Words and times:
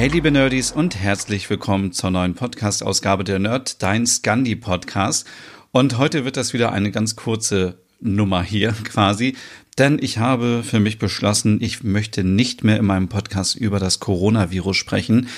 Hey 0.00 0.08
liebe 0.08 0.30
Nerdies 0.30 0.72
und 0.72 0.96
herzlich 0.96 1.50
willkommen 1.50 1.92
zur 1.92 2.10
neuen 2.10 2.32
Podcast-Ausgabe 2.32 3.22
der 3.22 3.38
Nerd, 3.38 3.82
dein 3.82 4.06
Scandi-Podcast. 4.06 5.26
Und 5.72 5.98
heute 5.98 6.24
wird 6.24 6.38
das 6.38 6.54
wieder 6.54 6.72
eine 6.72 6.90
ganz 6.90 7.16
kurze 7.16 7.82
Nummer 8.00 8.42
hier 8.42 8.72
quasi, 8.84 9.36
denn 9.76 9.98
ich 10.00 10.16
habe 10.16 10.62
für 10.64 10.80
mich 10.80 10.98
beschlossen, 10.98 11.58
ich 11.60 11.82
möchte 11.84 12.24
nicht 12.24 12.64
mehr 12.64 12.78
in 12.78 12.86
meinem 12.86 13.10
Podcast 13.10 13.56
über 13.56 13.78
das 13.78 14.00
Coronavirus 14.00 14.74
sprechen. 14.74 15.28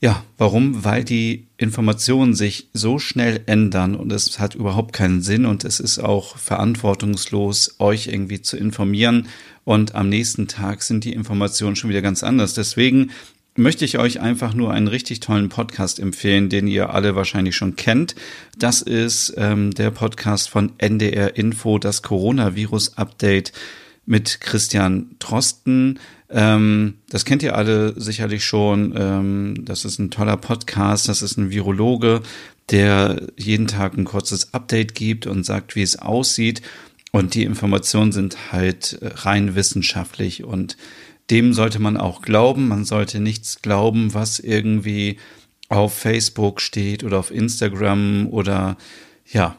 Ja, 0.00 0.24
warum? 0.38 0.82
Weil 0.84 1.04
die 1.04 1.48
Informationen 1.58 2.34
sich 2.34 2.70
so 2.72 2.98
schnell 2.98 3.42
ändern 3.44 3.96
und 3.96 4.10
es 4.12 4.38
hat 4.38 4.54
überhaupt 4.54 4.94
keinen 4.94 5.20
Sinn 5.20 5.44
und 5.44 5.62
es 5.64 5.78
ist 5.78 5.98
auch 5.98 6.38
verantwortungslos, 6.38 7.76
euch 7.80 8.06
irgendwie 8.06 8.40
zu 8.40 8.56
informieren 8.56 9.28
und 9.64 9.94
am 9.94 10.08
nächsten 10.08 10.46
Tag 10.46 10.82
sind 10.82 11.04
die 11.04 11.12
Informationen 11.12 11.76
schon 11.76 11.90
wieder 11.90 12.02
ganz 12.02 12.22
anders. 12.22 12.54
Deswegen 12.54 13.10
möchte 13.56 13.84
ich 13.84 13.98
euch 13.98 14.20
einfach 14.20 14.54
nur 14.54 14.72
einen 14.72 14.88
richtig 14.88 15.20
tollen 15.20 15.48
Podcast 15.48 16.00
empfehlen, 16.00 16.48
den 16.48 16.66
ihr 16.66 16.90
alle 16.90 17.14
wahrscheinlich 17.14 17.56
schon 17.56 17.76
kennt. 17.76 18.14
Das 18.58 18.82
ist 18.82 19.34
ähm, 19.36 19.72
der 19.72 19.90
Podcast 19.90 20.50
von 20.50 20.72
NDR 20.78 21.36
Info, 21.36 21.78
das 21.78 22.02
Coronavirus-Update 22.02 23.52
mit 24.06 24.40
Christian 24.40 25.16
Trosten. 25.18 26.00
Ähm, 26.30 26.94
das 27.10 27.24
kennt 27.24 27.42
ihr 27.42 27.56
alle 27.56 27.98
sicherlich 27.98 28.44
schon. 28.44 28.92
Ähm, 28.96 29.64
das 29.64 29.84
ist 29.84 29.98
ein 29.98 30.10
toller 30.10 30.36
Podcast. 30.36 31.08
Das 31.08 31.22
ist 31.22 31.36
ein 31.36 31.50
Virologe, 31.50 32.22
der 32.70 33.22
jeden 33.36 33.68
Tag 33.68 33.96
ein 33.96 34.04
kurzes 34.04 34.52
Update 34.52 34.94
gibt 34.94 35.26
und 35.26 35.44
sagt, 35.44 35.76
wie 35.76 35.82
es 35.82 35.96
aussieht. 35.96 36.60
Und 37.12 37.34
die 37.34 37.44
Informationen 37.44 38.10
sind 38.10 38.52
halt 38.52 38.98
rein 39.00 39.54
wissenschaftlich 39.54 40.42
und 40.42 40.76
dem 41.30 41.52
sollte 41.52 41.78
man 41.78 41.96
auch 41.96 42.22
glauben. 42.22 42.68
Man 42.68 42.84
sollte 42.84 43.20
nichts 43.20 43.62
glauben, 43.62 44.14
was 44.14 44.38
irgendwie 44.38 45.18
auf 45.68 45.94
Facebook 45.94 46.60
steht 46.60 47.04
oder 47.04 47.18
auf 47.18 47.30
Instagram 47.30 48.28
oder 48.30 48.76
ja. 49.30 49.56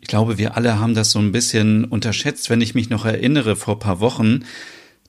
Ich 0.00 0.08
glaube, 0.08 0.36
wir 0.36 0.56
alle 0.56 0.80
haben 0.80 0.94
das 0.94 1.12
so 1.12 1.20
ein 1.20 1.30
bisschen 1.30 1.84
unterschätzt. 1.84 2.50
Wenn 2.50 2.60
ich 2.60 2.74
mich 2.74 2.90
noch 2.90 3.04
erinnere, 3.04 3.54
vor 3.54 3.78
paar 3.78 4.00
Wochen, 4.00 4.44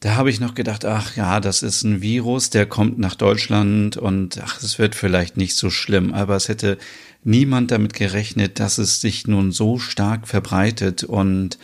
da 0.02 0.16
habe 0.16 0.30
ich 0.30 0.40
noch 0.40 0.53
gedacht, 0.53 0.86
ach 0.86 1.16
ja, 1.16 1.40
das 1.40 1.64
ist 1.64 1.84
ein 1.84 2.02
Virus, 2.02 2.52
der 2.52 2.68
kommt 2.68 3.00
nach 3.00 3.16
Deutschland 3.16 3.98
und 3.98 4.40
ach, 4.44 4.62
es 4.62 4.78
wird 4.78 4.94
vielleicht 4.94 5.38
nicht 5.38 5.56
so 5.56 5.72
schlimm. 5.72 6.14
Aber 6.14 6.36
es 6.36 6.48
hätte 6.48 6.78
niemand 7.23 7.72
damit 7.72 7.94
gerechnet, 7.94 8.59
dass 8.59 8.78
es 8.78 9.02
sich 9.02 9.25
nun 9.25 9.52
so 9.52 9.80
stark 9.80 10.28
verbreitet. 10.28 11.03
Und 11.03 11.58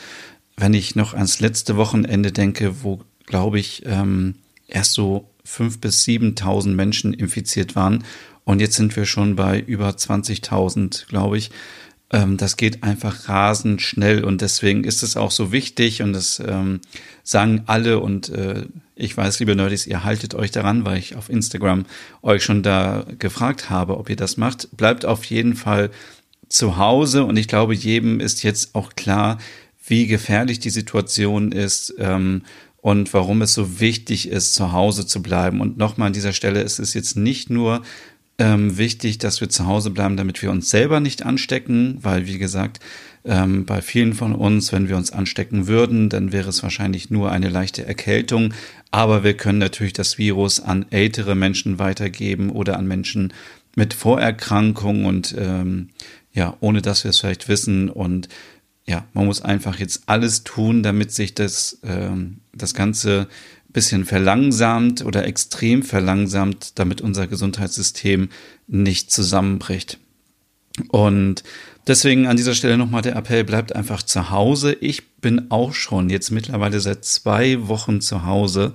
wenn 0.58 0.74
ich 0.74 0.96
noch 0.96 1.14
ans 1.14 1.40
letzte 1.40 1.78
Wochenende 1.78 2.32
denke, 2.32 2.84
wo 2.84 3.02
glaube 3.26 3.60
ich, 3.60 3.84
ähm, 3.86 4.36
erst 4.68 4.94
so 4.94 5.30
fünf 5.44 5.80
bis 5.80 6.04
7.000 6.06 6.70
Menschen 6.70 7.14
infiziert 7.14 7.76
waren. 7.76 8.04
Und 8.46 8.60
jetzt 8.60 8.76
sind 8.76 8.96
wir 8.96 9.06
schon 9.06 9.36
bei 9.36 9.60
über 9.60 9.90
20.000, 9.90 11.08
glaube 11.08 11.38
ich. 11.38 11.52
Ähm, 12.12 12.38
das 12.38 12.58
geht 12.58 12.84
einfach 12.84 13.28
rasend 13.28 13.82
schnell 13.82 14.24
und 14.24 14.42
deswegen 14.42 14.84
ist 14.84 15.02
es 15.04 15.18
auch 15.18 15.32
so 15.32 15.52
wichtig 15.52 16.02
und 16.02 16.14
das 16.14 16.42
ähm, 16.46 16.80
sagen 17.24 17.64
alle 17.66 18.00
und 18.00 18.30
äh, 18.30 18.66
ich 18.96 19.18
weiß, 19.18 19.40
liebe 19.40 19.56
Nerdies, 19.56 19.88
ihr 19.88 20.04
haltet 20.04 20.36
euch 20.36 20.52
daran, 20.52 20.86
weil 20.86 21.00
ich 21.00 21.16
auf 21.16 21.30
Instagram 21.30 21.86
euch 22.22 22.44
schon 22.44 22.62
da 22.62 23.06
gefragt 23.18 23.72
habe, 23.72 23.98
ob 23.98 24.10
ihr 24.10 24.16
das 24.16 24.38
macht. 24.38 24.70
Bleibt 24.78 25.06
auf 25.06 25.26
jeden 25.26 25.56
Fall 25.56 25.90
zu 26.50 26.78
Hause 26.78 27.24
und 27.24 27.38
ich 27.38 27.48
glaube, 27.48 27.74
jedem 27.74 28.20
ist 28.20 28.44
jetzt 28.44 28.76
auch 28.76 28.94
klar, 28.94 29.40
wie 29.86 30.06
gefährlich 30.06 30.60
die 30.60 30.70
Situation 30.70 31.52
ist 31.52 31.96
ähm, 31.98 32.44
und 32.84 33.14
warum 33.14 33.42
es 33.42 33.54
so 33.54 33.80
wichtig 33.80 34.28
ist, 34.28 34.56
zu 34.56 34.74
Hause 34.74 35.08
zu 35.08 35.24
bleiben. 35.24 35.62
Und 35.62 35.78
nochmal 35.78 36.08
an 36.08 36.14
dieser 36.14 36.34
Stelle, 36.34 36.62
es 36.62 36.80
ist 36.80 36.94
jetzt 36.94 37.16
nicht 37.16 37.50
nur 37.50 37.82
ähm, 38.38 38.78
wichtig, 38.78 39.20
dass 39.20 39.40
wir 39.40 39.48
zu 39.48 39.66
Hause 39.68 39.90
bleiben, 39.90 40.18
damit 40.18 40.42
wir 40.42 40.52
uns 40.52 40.70
selber 40.70 41.00
nicht 41.00 41.26
anstecken, 41.26 41.98
weil, 42.02 42.28
wie 42.28 42.38
gesagt, 42.38 42.82
ähm, 43.24 43.64
bei 43.64 43.82
vielen 43.82 44.14
von 44.14 44.36
uns, 44.36 44.74
wenn 44.74 44.90
wir 44.90 44.98
uns 44.98 45.12
anstecken 45.12 45.68
würden, 45.68 46.10
dann 46.10 46.34
wäre 46.34 46.50
es 46.50 46.62
wahrscheinlich 46.62 47.10
nur 47.10 47.32
eine 47.32 47.48
leichte 47.48 47.86
Erkältung. 47.86 48.54
Aber 48.92 49.24
wir 49.24 49.38
können 49.38 49.60
natürlich 49.60 49.94
das 49.94 50.18
Virus 50.18 50.60
an 50.60 50.86
ältere 50.90 51.36
Menschen 51.36 51.80
weitergeben 51.80 52.50
oder 52.50 52.78
an 52.78 52.86
Menschen 52.86 53.32
mit 53.78 53.94
Vorerkrankungen 53.94 55.06
und 55.06 55.34
ähm, 55.40 55.88
ja, 56.34 56.58
ohne 56.60 56.82
dass 56.82 57.06
wir 57.06 57.12
es 57.12 57.20
vielleicht 57.22 57.48
wissen. 57.48 57.90
Und 57.90 58.28
ja, 58.86 59.06
man 59.14 59.26
muss 59.26 59.42
einfach 59.42 59.80
jetzt 59.80 60.04
alles 60.08 60.44
tun, 60.44 60.84
damit 60.84 61.12
sich 61.12 61.34
das, 61.34 61.80
ähm, 61.84 62.40
das 62.54 62.74
Ganze 62.74 63.28
bisschen 63.74 64.06
verlangsamt 64.06 65.04
oder 65.04 65.26
extrem 65.26 65.84
verlangsamt, 65.84 66.78
damit 66.78 67.02
unser 67.02 67.28
Gesundheitssystem 67.28 68.30
nicht 68.68 69.12
zusammenbricht. 69.12 69.98
Und 70.90 71.44
deswegen 71.88 72.28
an 72.28 72.38
dieser 72.38 72.54
Stelle 72.54 72.78
nochmal 72.78 73.02
der 73.02 73.16
Appell, 73.16 73.44
bleibt 73.44 73.76
einfach 73.76 74.04
zu 74.04 74.30
Hause. 74.30 74.74
Ich 74.80 75.16
bin 75.18 75.50
auch 75.50 75.74
schon 75.74 76.10
jetzt 76.10 76.32
mittlerweile 76.32 76.80
seit 76.80 77.04
zwei 77.04 77.68
Wochen 77.68 78.00
zu 78.00 78.26
Hause. 78.26 78.74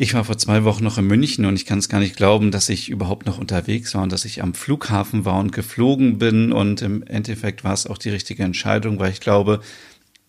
Ich 0.00 0.14
war 0.14 0.22
vor 0.22 0.38
zwei 0.38 0.62
Wochen 0.62 0.84
noch 0.84 0.96
in 0.96 1.08
München 1.08 1.44
und 1.44 1.56
ich 1.56 1.66
kann 1.66 1.80
es 1.80 1.88
gar 1.88 1.98
nicht 1.98 2.16
glauben, 2.16 2.52
dass 2.52 2.68
ich 2.68 2.88
überhaupt 2.88 3.26
noch 3.26 3.36
unterwegs 3.36 3.96
war 3.96 4.04
und 4.04 4.12
dass 4.12 4.24
ich 4.24 4.44
am 4.44 4.54
Flughafen 4.54 5.24
war 5.24 5.40
und 5.40 5.50
geflogen 5.50 6.18
bin. 6.18 6.52
Und 6.52 6.82
im 6.82 7.02
Endeffekt 7.02 7.64
war 7.64 7.72
es 7.72 7.88
auch 7.88 7.98
die 7.98 8.10
richtige 8.10 8.44
Entscheidung, 8.44 9.00
weil 9.00 9.10
ich 9.10 9.18
glaube, 9.18 9.60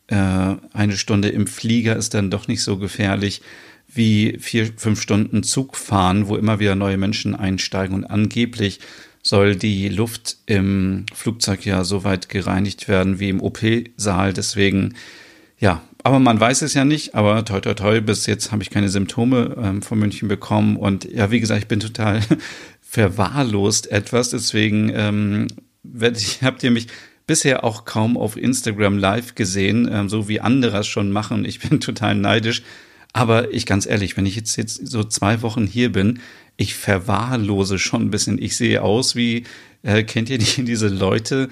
äh, 0.07 0.55
eine 0.73 0.97
Stunde 0.97 1.29
im 1.29 1.45
Flieger 1.45 1.95
ist 1.95 2.15
dann 2.15 2.31
doch 2.31 2.47
nicht 2.47 2.63
so 2.63 2.77
gefährlich 2.77 3.43
wie 3.87 4.39
vier, 4.39 4.71
fünf 4.75 4.99
Stunden 4.99 5.43
Zug 5.43 5.77
fahren, 5.77 6.27
wo 6.27 6.35
immer 6.35 6.59
wieder 6.59 6.73
neue 6.73 6.97
Menschen 6.97 7.35
einsteigen 7.35 7.93
und 7.93 8.05
angeblich 8.05 8.79
soll 9.21 9.55
die 9.55 9.87
Luft 9.89 10.37
im 10.47 11.05
Flugzeug 11.13 11.63
ja 11.63 11.83
so 11.83 12.03
weit 12.03 12.27
gereinigt 12.27 12.87
werden 12.87 13.19
wie 13.19 13.29
im 13.29 13.39
OP-Saal. 13.39 14.33
Deswegen, 14.33 14.95
ja, 15.59 15.83
aber 16.09 16.17
man 16.19 16.39
weiß 16.39 16.63
es 16.63 16.73
ja 16.73 16.85
nicht, 16.85 17.13
aber 17.13 17.45
toi 17.45 17.59
toi 17.59 17.75
toi, 17.75 18.01
bis 18.01 18.25
jetzt 18.25 18.51
habe 18.51 18.63
ich 18.63 18.71
keine 18.71 18.89
Symptome 18.89 19.55
ähm, 19.61 19.83
von 19.83 19.99
München 19.99 20.27
bekommen. 20.27 20.75
Und 20.75 21.05
ja, 21.05 21.29
wie 21.29 21.39
gesagt, 21.39 21.61
ich 21.61 21.67
bin 21.67 21.79
total 21.79 22.21
verwahrlost 22.81 23.91
etwas. 23.91 24.31
Deswegen 24.31 24.91
ähm, 24.95 25.47
ich, 26.01 26.41
habt 26.41 26.63
ihr 26.63 26.71
mich 26.71 26.87
bisher 27.27 27.63
auch 27.63 27.85
kaum 27.85 28.17
auf 28.17 28.37
Instagram 28.37 28.97
live 28.97 29.35
gesehen, 29.35 29.87
ähm, 29.91 30.09
so 30.09 30.27
wie 30.27 30.41
andere 30.41 30.79
es 30.79 30.87
schon 30.87 31.11
machen. 31.11 31.45
Ich 31.45 31.59
bin 31.59 31.79
total 31.79 32.15
neidisch. 32.15 32.63
Aber 33.13 33.53
ich 33.53 33.67
ganz 33.67 33.85
ehrlich, 33.85 34.17
wenn 34.17 34.25
ich 34.25 34.35
jetzt, 34.35 34.55
jetzt 34.55 34.87
so 34.87 35.03
zwei 35.03 35.43
Wochen 35.43 35.67
hier 35.67 35.91
bin, 35.91 36.21
ich 36.57 36.73
verwahrlose 36.73 37.77
schon 37.77 38.01
ein 38.01 38.11
bisschen. 38.11 38.41
Ich 38.41 38.57
sehe 38.57 38.81
aus 38.81 39.15
wie, 39.15 39.43
äh, 39.83 40.01
kennt 40.01 40.31
ihr 40.31 40.39
die, 40.39 40.63
diese 40.63 40.87
Leute, 40.87 41.49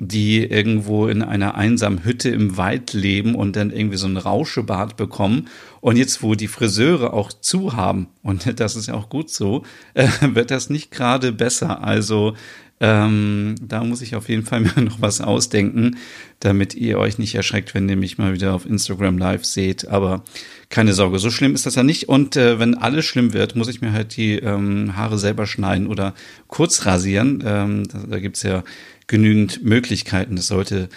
die 0.00 0.44
irgendwo 0.44 1.08
in 1.08 1.22
einer 1.22 1.56
einsamen 1.56 2.04
Hütte 2.04 2.28
im 2.28 2.56
Wald 2.56 2.92
leben 2.92 3.34
und 3.34 3.56
dann 3.56 3.70
irgendwie 3.70 3.96
so 3.96 4.06
ein 4.06 4.16
Rauschebad 4.16 4.96
bekommen. 4.96 5.48
Und 5.80 5.96
jetzt, 5.96 6.22
wo 6.22 6.34
die 6.34 6.46
Friseure 6.48 7.12
auch 7.12 7.32
zu 7.32 7.74
haben, 7.74 8.08
und 8.22 8.52
das 8.60 8.76
ist 8.76 8.86
ja 8.86 8.94
auch 8.94 9.08
gut 9.08 9.30
so, 9.30 9.64
äh, 9.94 10.08
wird 10.20 10.50
das 10.50 10.70
nicht 10.70 10.90
gerade 10.90 11.32
besser. 11.32 11.82
Also 11.82 12.34
ähm, 12.80 13.56
da 13.60 13.82
muss 13.82 14.02
ich 14.02 14.14
auf 14.14 14.28
jeden 14.28 14.44
Fall 14.44 14.60
mir 14.76 14.82
noch 14.82 15.00
was 15.00 15.20
ausdenken, 15.20 15.96
damit 16.38 16.74
ihr 16.74 16.98
euch 16.98 17.18
nicht 17.18 17.34
erschreckt, 17.34 17.74
wenn 17.74 17.88
ihr 17.88 17.96
mich 17.96 18.18
mal 18.18 18.32
wieder 18.32 18.54
auf 18.54 18.66
Instagram 18.66 19.18
live 19.18 19.44
seht. 19.44 19.88
Aber 19.88 20.22
keine 20.68 20.92
Sorge, 20.92 21.18
so 21.18 21.30
schlimm 21.30 21.54
ist 21.54 21.66
das 21.66 21.74
ja 21.74 21.82
nicht. 21.82 22.08
Und 22.08 22.36
äh, 22.36 22.60
wenn 22.60 22.76
alles 22.76 23.04
schlimm 23.04 23.32
wird, 23.32 23.56
muss 23.56 23.68
ich 23.68 23.80
mir 23.80 23.92
halt 23.92 24.16
die 24.16 24.34
ähm, 24.34 24.96
Haare 24.96 25.18
selber 25.18 25.46
schneiden 25.46 25.88
oder 25.88 26.14
kurz 26.46 26.86
rasieren. 26.86 27.42
Ähm, 27.44 27.88
da, 27.88 27.98
da 28.08 28.20
gibt's 28.20 28.44
ja 28.44 28.62
genügend 29.08 29.64
Möglichkeiten. 29.64 30.36
Das 30.36 30.46
sollte 30.46 30.88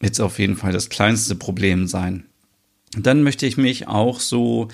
jetzt 0.00 0.20
auf 0.20 0.38
jeden 0.38 0.56
Fall 0.56 0.72
das 0.72 0.88
kleinste 0.88 1.34
Problem 1.34 1.86
sein. 1.86 2.24
Dann 2.96 3.22
möchte 3.22 3.44
ich 3.46 3.58
mich 3.58 3.88
auch 3.88 4.20
so 4.20 4.68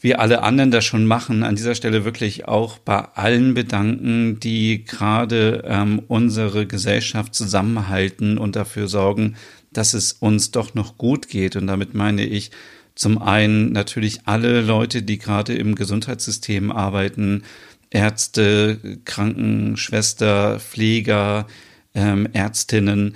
wie 0.00 0.14
alle 0.14 0.42
anderen 0.42 0.70
das 0.70 0.86
schon 0.86 1.04
machen, 1.04 1.42
an 1.42 1.56
dieser 1.56 1.74
Stelle 1.74 2.06
wirklich 2.06 2.48
auch 2.48 2.78
bei 2.78 3.00
allen 3.00 3.52
bedanken, 3.52 4.40
die 4.40 4.84
gerade 4.84 5.62
ähm, 5.66 6.00
unsere 6.08 6.66
Gesellschaft 6.66 7.34
zusammenhalten 7.34 8.38
und 8.38 8.56
dafür 8.56 8.88
sorgen, 8.88 9.36
dass 9.72 9.92
es 9.92 10.12
uns 10.12 10.52
doch 10.52 10.74
noch 10.74 10.96
gut 10.96 11.28
geht. 11.28 11.54
Und 11.54 11.66
damit 11.66 11.94
meine 11.94 12.24
ich 12.24 12.50
Zum 12.96 13.18
einen 13.18 13.72
natürlich 13.72 14.22
alle 14.26 14.60
Leute, 14.60 15.02
die 15.02 15.18
gerade 15.18 15.54
im 15.54 15.74
Gesundheitssystem 15.74 16.70
arbeiten, 16.72 17.44
Ärzte, 17.88 18.98
Krankenschwester, 19.04 20.60
Pfleger, 20.60 21.46
ähm, 21.94 22.28
Ärztinnen 22.32 23.14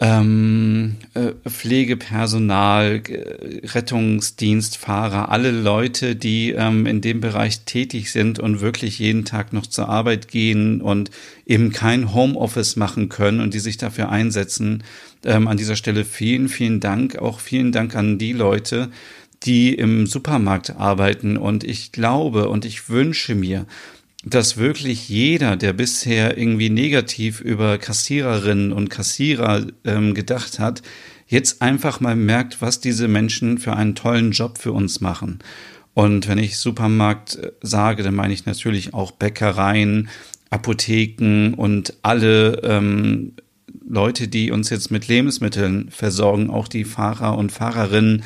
ähm, 0.00 0.96
äh, 1.14 1.32
Pflegepersonal, 1.48 3.00
Rettungsdienstfahrer, 3.62 5.30
alle 5.30 5.52
Leute, 5.52 6.16
die 6.16 6.50
ähm, 6.50 6.86
in 6.86 7.00
dem 7.00 7.20
Bereich 7.20 7.60
tätig 7.60 8.10
sind 8.10 8.40
und 8.40 8.60
wirklich 8.60 8.98
jeden 8.98 9.24
Tag 9.24 9.52
noch 9.52 9.66
zur 9.66 9.88
Arbeit 9.88 10.26
gehen 10.26 10.80
und 10.80 11.12
eben 11.46 11.70
kein 11.70 12.12
Homeoffice 12.12 12.74
machen 12.74 13.08
können 13.08 13.40
und 13.40 13.54
die 13.54 13.60
sich 13.60 13.76
dafür 13.76 14.08
einsetzen. 14.08 14.82
Ähm, 15.24 15.46
an 15.46 15.56
dieser 15.56 15.76
Stelle 15.76 16.04
vielen, 16.04 16.48
vielen 16.48 16.80
Dank. 16.80 17.18
Auch 17.18 17.38
vielen 17.38 17.70
Dank 17.70 17.94
an 17.94 18.18
die 18.18 18.32
Leute, 18.32 18.90
die 19.44 19.74
im 19.74 20.06
Supermarkt 20.06 20.70
arbeiten. 20.70 21.36
Und 21.36 21.62
ich 21.62 21.92
glaube 21.92 22.48
und 22.48 22.64
ich 22.64 22.88
wünsche 22.88 23.36
mir, 23.36 23.64
dass 24.24 24.56
wirklich 24.56 25.08
jeder, 25.08 25.56
der 25.56 25.72
bisher 25.72 26.38
irgendwie 26.38 26.70
negativ 26.70 27.40
über 27.40 27.78
Kassiererinnen 27.78 28.72
und 28.72 28.88
Kassierer 28.88 29.66
ähm, 29.84 30.14
gedacht 30.14 30.58
hat, 30.58 30.82
jetzt 31.26 31.60
einfach 31.62 32.00
mal 32.00 32.16
merkt, 32.16 32.62
was 32.62 32.80
diese 32.80 33.08
Menschen 33.08 33.58
für 33.58 33.74
einen 33.76 33.94
tollen 33.94 34.32
Job 34.32 34.58
für 34.58 34.72
uns 34.72 35.00
machen. 35.00 35.40
Und 35.92 36.26
wenn 36.26 36.38
ich 36.38 36.56
Supermarkt 36.56 37.36
äh, 37.36 37.52
sage, 37.62 38.02
dann 38.02 38.14
meine 38.14 38.32
ich 38.32 38.46
natürlich 38.46 38.94
auch 38.94 39.10
Bäckereien, 39.10 40.08
Apotheken 40.50 41.54
und 41.54 41.94
alle 42.02 42.62
ähm, 42.62 43.32
Leute, 43.86 44.28
die 44.28 44.50
uns 44.50 44.70
jetzt 44.70 44.90
mit 44.90 45.08
Lebensmitteln 45.08 45.90
versorgen, 45.90 46.48
auch 46.48 46.68
die 46.68 46.84
Fahrer 46.84 47.36
und 47.36 47.52
Fahrerinnen, 47.52 48.22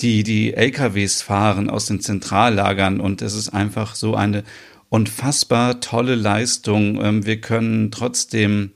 die 0.00 0.22
die 0.22 0.54
LKWs 0.54 1.22
fahren 1.22 1.70
aus 1.70 1.86
den 1.86 2.00
Zentrallagern. 2.00 3.00
Und 3.00 3.22
es 3.22 3.34
ist 3.34 3.50
einfach 3.50 3.94
so 3.94 4.14
eine 4.14 4.44
unfassbar 4.90 5.80
tolle 5.80 6.16
Leistung. 6.16 7.02
Ähm, 7.02 7.24
wir 7.24 7.40
können 7.40 7.90
trotzdem 7.90 8.72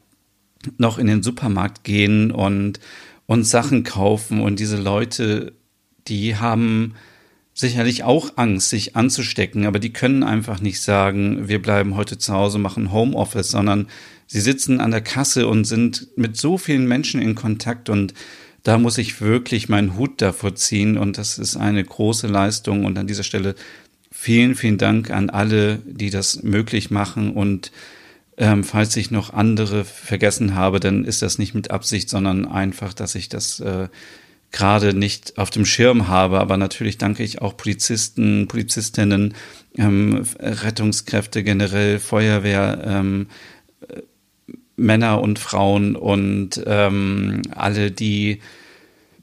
noch 0.78 0.96
in 0.96 1.06
den 1.06 1.22
Supermarkt 1.22 1.84
gehen 1.84 2.30
und 2.30 2.80
uns 3.26 3.50
Sachen 3.50 3.84
kaufen. 3.84 4.40
Und 4.40 4.58
diese 4.58 4.80
Leute, 4.80 5.52
die 6.08 6.36
haben 6.36 6.94
sicherlich 7.52 8.02
auch 8.02 8.32
Angst, 8.36 8.70
sich 8.70 8.96
anzustecken, 8.96 9.66
aber 9.66 9.78
die 9.78 9.92
können 9.92 10.24
einfach 10.24 10.60
nicht 10.60 10.80
sagen, 10.80 11.46
wir 11.48 11.62
bleiben 11.62 11.94
heute 11.94 12.18
zu 12.18 12.32
Hause, 12.32 12.58
machen 12.58 12.90
Homeoffice, 12.90 13.50
sondern 13.50 13.86
sie 14.26 14.40
sitzen 14.40 14.80
an 14.80 14.90
der 14.90 15.02
Kasse 15.02 15.46
und 15.46 15.64
sind 15.64 16.08
mit 16.16 16.36
so 16.36 16.58
vielen 16.58 16.88
Menschen 16.88 17.22
in 17.22 17.34
Kontakt. 17.34 17.88
Und 17.88 18.14
da 18.64 18.78
muss 18.78 18.98
ich 18.98 19.20
wirklich 19.20 19.68
meinen 19.68 19.96
Hut 19.96 20.20
davor 20.20 20.54
ziehen. 20.56 20.98
Und 20.98 21.18
das 21.18 21.38
ist 21.38 21.56
eine 21.56 21.84
große 21.84 22.26
Leistung. 22.26 22.84
Und 22.84 22.98
an 22.98 23.06
dieser 23.06 23.22
Stelle 23.22 23.54
Vielen, 24.16 24.54
vielen 24.54 24.78
Dank 24.78 25.10
an 25.10 25.28
alle, 25.28 25.80
die 25.84 26.08
das 26.08 26.42
möglich 26.42 26.90
machen 26.90 27.32
und 27.32 27.72
ähm, 28.38 28.64
falls 28.64 28.96
ich 28.96 29.10
noch 29.10 29.34
andere 29.34 29.84
vergessen 29.84 30.54
habe, 30.54 30.80
dann 30.80 31.04
ist 31.04 31.20
das 31.20 31.38
nicht 31.38 31.52
mit 31.52 31.70
Absicht, 31.70 32.08
sondern 32.08 32.46
einfach, 32.46 32.94
dass 32.94 33.16
ich 33.16 33.28
das 33.28 33.60
äh, 33.60 33.88
gerade 34.50 34.94
nicht 34.94 35.36
auf 35.36 35.50
dem 35.50 35.66
Schirm 35.66 36.08
habe. 36.08 36.40
Aber 36.40 36.56
natürlich 36.56 36.96
danke 36.96 37.22
ich 37.22 37.42
auch 37.42 37.56
Polizisten, 37.56 38.48
Polizistinnen, 38.48 39.34
ähm, 39.76 40.24
Rettungskräfte 40.38 41.42
generell, 41.42 41.98
Feuerwehr, 41.98 42.82
ähm, 42.86 43.26
Männer 44.76 45.20
und 45.20 45.38
Frauen 45.38 45.96
und 45.96 46.62
ähm, 46.66 47.42
alle, 47.50 47.90
die 47.90 48.40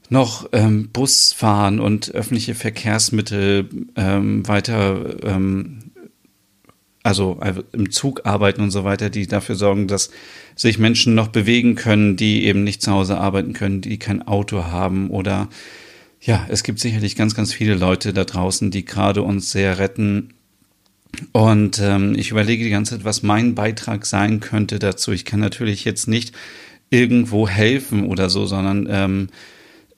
noch 0.08 0.48
ähm, 0.52 0.90
Bus 0.90 1.32
fahren 1.32 1.80
und 1.80 2.10
öffentliche 2.14 2.54
Verkehrsmittel 2.54 3.68
ähm, 3.96 4.46
weiter, 4.46 5.16
ähm, 5.24 5.78
also, 7.02 7.38
also 7.40 7.62
im 7.72 7.90
Zug 7.90 8.26
arbeiten 8.26 8.60
und 8.60 8.70
so 8.70 8.84
weiter, 8.84 9.10
die 9.10 9.26
dafür 9.26 9.54
sorgen, 9.54 9.88
dass 9.88 10.10
sich 10.54 10.78
Menschen 10.78 11.14
noch 11.14 11.28
bewegen 11.28 11.74
können, 11.74 12.16
die 12.16 12.44
eben 12.44 12.62
nicht 12.62 12.82
zu 12.82 12.92
Hause 12.92 13.18
arbeiten 13.18 13.54
können, 13.54 13.80
die 13.80 13.98
kein 13.98 14.26
Auto 14.26 14.64
haben 14.64 15.10
oder 15.10 15.48
ja, 16.24 16.46
es 16.48 16.62
gibt 16.62 16.78
sicherlich 16.78 17.16
ganz, 17.16 17.34
ganz 17.34 17.52
viele 17.52 17.74
Leute 17.74 18.12
da 18.12 18.24
draußen, 18.24 18.70
die 18.70 18.84
gerade 18.84 19.22
uns 19.22 19.50
sehr 19.50 19.78
retten. 19.78 20.34
Und 21.32 21.80
ähm, 21.80 22.14
ich 22.16 22.30
überlege 22.30 22.62
die 22.62 22.70
ganze 22.70 22.96
Zeit, 22.96 23.04
was 23.04 23.24
mein 23.24 23.56
Beitrag 23.56 24.06
sein 24.06 24.38
könnte 24.38 24.78
dazu. 24.78 25.10
Ich 25.10 25.24
kann 25.24 25.40
natürlich 25.40 25.84
jetzt 25.84 26.06
nicht 26.06 26.32
irgendwo 26.90 27.48
helfen 27.48 28.06
oder 28.06 28.30
so, 28.30 28.46
sondern 28.46 28.86
ähm, 28.88 29.28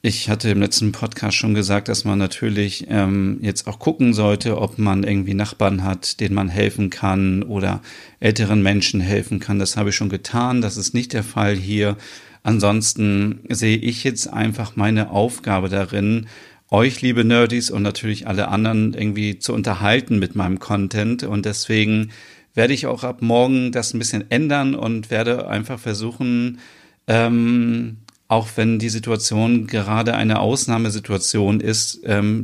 ich 0.06 0.28
hatte 0.28 0.50
im 0.50 0.60
letzten 0.60 0.92
Podcast 0.92 1.34
schon 1.34 1.54
gesagt, 1.54 1.88
dass 1.88 2.04
man 2.04 2.18
natürlich 2.18 2.88
ähm, 2.90 3.38
jetzt 3.40 3.66
auch 3.66 3.78
gucken 3.78 4.12
sollte, 4.12 4.60
ob 4.60 4.76
man 4.76 5.02
irgendwie 5.02 5.32
Nachbarn 5.32 5.82
hat, 5.82 6.20
denen 6.20 6.34
man 6.34 6.50
helfen 6.50 6.90
kann 6.90 7.42
oder 7.42 7.80
älteren 8.20 8.62
Menschen 8.62 9.00
helfen 9.00 9.40
kann. 9.40 9.58
Das 9.58 9.78
habe 9.78 9.88
ich 9.88 9.96
schon 9.96 10.10
getan. 10.10 10.60
Das 10.60 10.76
ist 10.76 10.92
nicht 10.92 11.14
der 11.14 11.22
Fall 11.22 11.56
hier. 11.56 11.96
Ansonsten 12.42 13.40
sehe 13.48 13.78
ich 13.78 14.04
jetzt 14.04 14.30
einfach 14.30 14.76
meine 14.76 15.08
Aufgabe 15.08 15.70
darin, 15.70 16.26
euch, 16.70 17.00
liebe 17.00 17.24
Nerdies 17.24 17.70
und 17.70 17.82
natürlich 17.82 18.26
alle 18.26 18.48
anderen 18.48 18.92
irgendwie 18.92 19.38
zu 19.38 19.54
unterhalten 19.54 20.18
mit 20.18 20.34
meinem 20.34 20.58
Content. 20.58 21.22
Und 21.22 21.46
deswegen 21.46 22.10
werde 22.52 22.74
ich 22.74 22.86
auch 22.86 23.04
ab 23.04 23.22
morgen 23.22 23.72
das 23.72 23.94
ein 23.94 24.00
bisschen 24.00 24.30
ändern 24.30 24.74
und 24.74 25.10
werde 25.10 25.48
einfach 25.48 25.78
versuchen, 25.78 26.58
ähm, 27.06 27.98
auch 28.34 28.48
wenn 28.56 28.81
die 28.81 28.88
Situation 28.88 29.69
gerade 29.69 30.14
eine 30.14 30.40
Ausnahmesituation 30.40 31.60
ist, 31.60 32.00
ähm, 32.04 32.42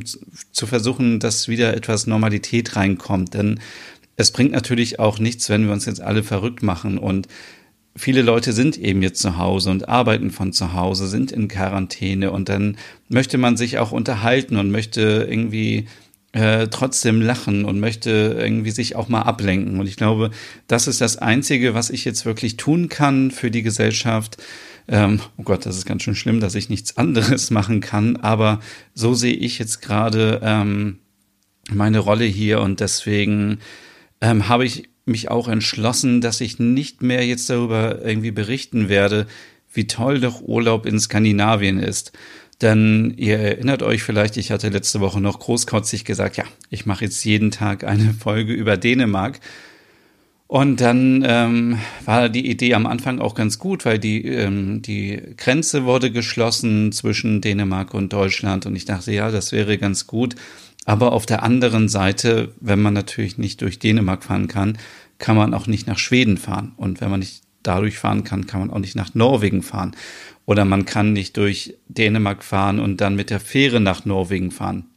zu 0.51 0.65
versuchen, 0.65 1.19
dass 1.19 1.49
wieder 1.49 1.75
etwas 1.75 2.07
Normalität 2.07 2.77
reinkommt. 2.77 3.33
Denn 3.33 3.59
es 4.15 4.31
bringt 4.31 4.53
natürlich 4.53 4.99
auch 4.99 5.19
nichts, 5.19 5.49
wenn 5.49 5.65
wir 5.65 5.73
uns 5.73 5.85
jetzt 5.85 6.01
alle 6.01 6.23
verrückt 6.23 6.63
machen 6.63 6.97
und 6.97 7.27
viele 7.95 8.21
Leute 8.21 8.53
sind 8.53 8.77
eben 8.77 9.01
jetzt 9.01 9.21
zu 9.21 9.37
Hause 9.37 9.69
und 9.69 9.89
arbeiten 9.89 10.31
von 10.31 10.53
zu 10.53 10.73
Hause, 10.73 11.07
sind 11.07 11.33
in 11.33 11.49
Quarantäne 11.49 12.31
und 12.31 12.47
dann 12.47 12.77
möchte 13.09 13.37
man 13.37 13.57
sich 13.57 13.77
auch 13.77 13.91
unterhalten 13.91 14.55
und 14.55 14.71
möchte 14.71 15.27
irgendwie 15.29 15.87
äh, 16.31 16.67
trotzdem 16.69 17.21
lachen 17.21 17.65
und 17.65 17.81
möchte 17.81 18.37
irgendwie 18.39 18.71
sich 18.71 18.95
auch 18.95 19.09
mal 19.09 19.23
ablenken. 19.23 19.81
Und 19.81 19.87
ich 19.87 19.97
glaube, 19.97 20.31
das 20.67 20.87
ist 20.87 21.01
das 21.01 21.17
Einzige, 21.17 21.73
was 21.73 21.89
ich 21.89 22.05
jetzt 22.05 22.25
wirklich 22.25 22.55
tun 22.55 22.87
kann 22.87 23.31
für 23.31 23.51
die 23.51 23.63
Gesellschaft 23.63 24.37
ähm, 24.87 25.19
oh 25.37 25.43
Gott, 25.43 25.65
das 25.65 25.77
ist 25.77 25.85
ganz 25.85 26.03
schön 26.03 26.15
schlimm, 26.15 26.39
dass 26.39 26.55
ich 26.55 26.69
nichts 26.69 26.97
anderes 26.97 27.51
machen 27.51 27.81
kann, 27.81 28.17
aber 28.17 28.59
so 28.93 29.13
sehe 29.13 29.33
ich 29.33 29.59
jetzt 29.59 29.81
gerade 29.81 30.41
ähm, 30.43 30.99
meine 31.69 31.99
Rolle 31.99 32.25
hier 32.25 32.61
und 32.61 32.79
deswegen 32.79 33.59
ähm, 34.19 34.47
habe 34.49 34.65
ich 34.65 34.89
mich 35.05 35.29
auch 35.29 35.47
entschlossen, 35.47 36.21
dass 36.21 36.41
ich 36.41 36.59
nicht 36.59 37.01
mehr 37.01 37.25
jetzt 37.25 37.49
darüber 37.49 38.03
irgendwie 38.03 38.31
berichten 38.31 38.89
werde, 38.89 39.27
wie 39.73 39.87
toll 39.87 40.19
doch 40.19 40.41
Urlaub 40.41 40.85
in 40.85 40.99
Skandinavien 40.99 41.79
ist. 41.79 42.11
Denn 42.61 43.13
ihr 43.17 43.39
erinnert 43.39 43.81
euch 43.81 44.03
vielleicht, 44.03 44.37
ich 44.37 44.51
hatte 44.51 44.69
letzte 44.69 44.99
Woche 44.99 45.19
noch 45.19 45.39
großkotzig 45.39 46.05
gesagt, 46.05 46.37
ja, 46.37 46.43
ich 46.69 46.85
mache 46.85 47.05
jetzt 47.05 47.23
jeden 47.23 47.49
Tag 47.49 47.83
eine 47.83 48.13
Folge 48.19 48.53
über 48.53 48.77
Dänemark. 48.77 49.39
Und 50.51 50.81
dann 50.81 51.23
ähm, 51.25 51.79
war 52.03 52.27
die 52.27 52.51
Idee 52.51 52.73
am 52.73 52.85
Anfang 52.85 53.19
auch 53.19 53.35
ganz 53.35 53.57
gut, 53.57 53.85
weil 53.85 53.99
die, 53.99 54.25
ähm, 54.25 54.81
die 54.81 55.17
Grenze 55.37 55.85
wurde 55.85 56.11
geschlossen 56.11 56.91
zwischen 56.91 57.39
Dänemark 57.39 57.93
und 57.93 58.11
Deutschland. 58.11 58.65
Und 58.65 58.75
ich 58.75 58.83
dachte, 58.83 59.13
ja, 59.13 59.31
das 59.31 59.53
wäre 59.53 59.77
ganz 59.77 60.07
gut. 60.07 60.35
Aber 60.83 61.13
auf 61.13 61.25
der 61.25 61.43
anderen 61.43 61.87
Seite, 61.87 62.53
wenn 62.59 62.81
man 62.81 62.93
natürlich 62.93 63.37
nicht 63.37 63.61
durch 63.61 63.79
Dänemark 63.79 64.25
fahren 64.25 64.49
kann, 64.49 64.77
kann 65.19 65.37
man 65.37 65.53
auch 65.53 65.67
nicht 65.67 65.87
nach 65.87 65.97
Schweden 65.97 66.35
fahren. 66.35 66.73
Und 66.75 66.99
wenn 66.99 67.09
man 67.09 67.21
nicht 67.21 67.43
dadurch 67.63 67.97
fahren 67.97 68.25
kann, 68.25 68.45
kann 68.45 68.59
man 68.59 68.71
auch 68.71 68.79
nicht 68.79 68.97
nach 68.97 69.15
Norwegen 69.15 69.61
fahren. 69.61 69.95
Oder 70.45 70.65
man 70.65 70.83
kann 70.83 71.13
nicht 71.13 71.37
durch 71.37 71.77
Dänemark 71.87 72.43
fahren 72.43 72.81
und 72.81 72.99
dann 72.99 73.15
mit 73.15 73.29
der 73.29 73.39
Fähre 73.39 73.79
nach 73.79 74.03
Norwegen 74.03 74.51
fahren. 74.51 74.90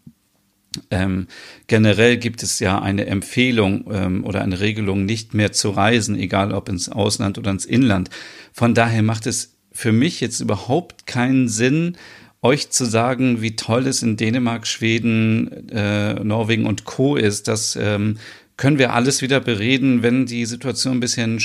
Ähm, 0.90 1.26
generell 1.66 2.16
gibt 2.16 2.42
es 2.42 2.58
ja 2.58 2.80
eine 2.80 3.06
Empfehlung 3.06 3.84
ähm, 3.90 4.24
oder 4.24 4.42
eine 4.42 4.60
Regelung, 4.60 5.04
nicht 5.04 5.34
mehr 5.34 5.52
zu 5.52 5.70
reisen, 5.70 6.18
egal 6.18 6.52
ob 6.52 6.68
ins 6.68 6.88
Ausland 6.88 7.38
oder 7.38 7.50
ins 7.50 7.64
Inland. 7.64 8.10
Von 8.52 8.74
daher 8.74 9.02
macht 9.02 9.26
es 9.26 9.56
für 9.72 9.92
mich 9.92 10.20
jetzt 10.20 10.40
überhaupt 10.40 11.06
keinen 11.06 11.48
Sinn, 11.48 11.96
euch 12.42 12.70
zu 12.70 12.84
sagen, 12.84 13.40
wie 13.40 13.56
toll 13.56 13.86
es 13.86 14.02
in 14.02 14.16
Dänemark, 14.16 14.66
Schweden, 14.66 15.68
äh, 15.70 16.14
Norwegen 16.22 16.66
und 16.66 16.84
Co. 16.84 17.16
ist. 17.16 17.48
Das 17.48 17.74
ähm, 17.74 18.18
können 18.56 18.78
wir 18.78 18.92
alles 18.92 19.22
wieder 19.22 19.40
bereden, 19.40 20.02
wenn 20.02 20.26
die 20.26 20.44
Situation 20.44 20.98
ein 20.98 21.00
bisschen 21.00 21.40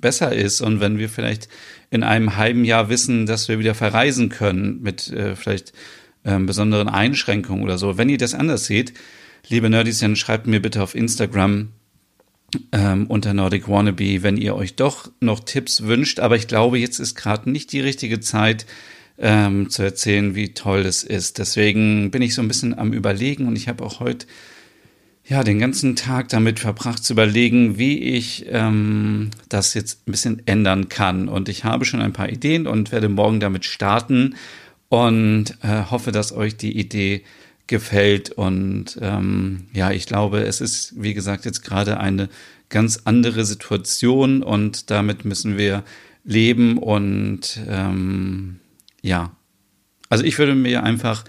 besser 0.00 0.34
ist 0.34 0.60
und 0.60 0.80
wenn 0.80 0.98
wir 0.98 1.08
vielleicht 1.08 1.48
in 1.90 2.02
einem 2.02 2.36
halben 2.36 2.64
Jahr 2.64 2.88
wissen, 2.88 3.26
dass 3.26 3.48
wir 3.48 3.58
wieder 3.58 3.74
verreisen 3.74 4.28
können 4.28 4.80
mit 4.82 5.10
äh, 5.12 5.36
vielleicht 5.36 5.72
ähm, 6.28 6.46
besonderen 6.46 6.88
Einschränkungen 6.88 7.64
oder 7.64 7.78
so. 7.78 7.96
Wenn 7.96 8.08
ihr 8.08 8.18
das 8.18 8.34
anders 8.34 8.66
seht, 8.66 8.92
liebe 9.48 9.70
Nerdies, 9.70 10.00
dann 10.00 10.14
schreibt 10.14 10.46
mir 10.46 10.60
bitte 10.60 10.82
auf 10.82 10.94
Instagram 10.94 11.68
ähm, 12.72 13.06
unter 13.06 13.34
Nordic 13.34 13.68
Wannabe, 13.68 14.22
wenn 14.22 14.36
ihr 14.36 14.54
euch 14.54 14.76
doch 14.76 15.10
noch 15.20 15.40
Tipps 15.40 15.82
wünscht. 15.82 16.20
Aber 16.20 16.36
ich 16.36 16.46
glaube, 16.46 16.78
jetzt 16.78 16.98
ist 16.98 17.14
gerade 17.14 17.50
nicht 17.50 17.72
die 17.72 17.80
richtige 17.80 18.20
Zeit, 18.20 18.66
ähm, 19.18 19.68
zu 19.68 19.82
erzählen, 19.82 20.34
wie 20.34 20.54
toll 20.54 20.80
es 20.80 21.02
ist. 21.02 21.38
Deswegen 21.38 22.10
bin 22.10 22.22
ich 22.22 22.34
so 22.34 22.42
ein 22.42 22.48
bisschen 22.48 22.78
am 22.78 22.92
Überlegen 22.92 23.48
und 23.48 23.56
ich 23.56 23.68
habe 23.68 23.84
auch 23.84 24.00
heute 24.00 24.26
ja 25.26 25.42
den 25.44 25.58
ganzen 25.58 25.96
Tag 25.96 26.28
damit 26.28 26.60
verbracht 26.60 27.04
zu 27.04 27.12
überlegen, 27.12 27.78
wie 27.78 27.98
ich 27.98 28.46
ähm, 28.48 29.30
das 29.48 29.74
jetzt 29.74 30.06
ein 30.06 30.12
bisschen 30.12 30.42
ändern 30.46 30.88
kann. 30.88 31.28
Und 31.28 31.48
ich 31.48 31.64
habe 31.64 31.84
schon 31.84 32.00
ein 32.00 32.12
paar 32.12 32.30
Ideen 32.30 32.66
und 32.66 32.92
werde 32.92 33.08
morgen 33.08 33.40
damit 33.40 33.64
starten 33.64 34.36
und 34.88 35.56
äh, 35.62 35.84
hoffe, 35.90 36.12
dass 36.12 36.32
euch 36.32 36.56
die 36.56 36.78
Idee 36.78 37.24
gefällt. 37.66 38.30
Und 38.30 38.98
ähm, 39.00 39.66
ja, 39.72 39.90
ich 39.90 40.06
glaube, 40.06 40.40
es 40.40 40.60
ist, 40.60 40.94
wie 40.96 41.14
gesagt, 41.14 41.44
jetzt 41.44 41.62
gerade 41.62 42.00
eine 42.00 42.28
ganz 42.68 43.02
andere 43.04 43.44
Situation 43.44 44.42
und 44.42 44.90
damit 44.90 45.24
müssen 45.24 45.56
wir 45.56 45.84
leben 46.24 46.76
und 46.76 47.60
ähm, 47.66 48.60
ja, 49.00 49.32
also 50.10 50.24
ich 50.24 50.38
würde 50.38 50.54
mir 50.54 50.82
einfach 50.82 51.24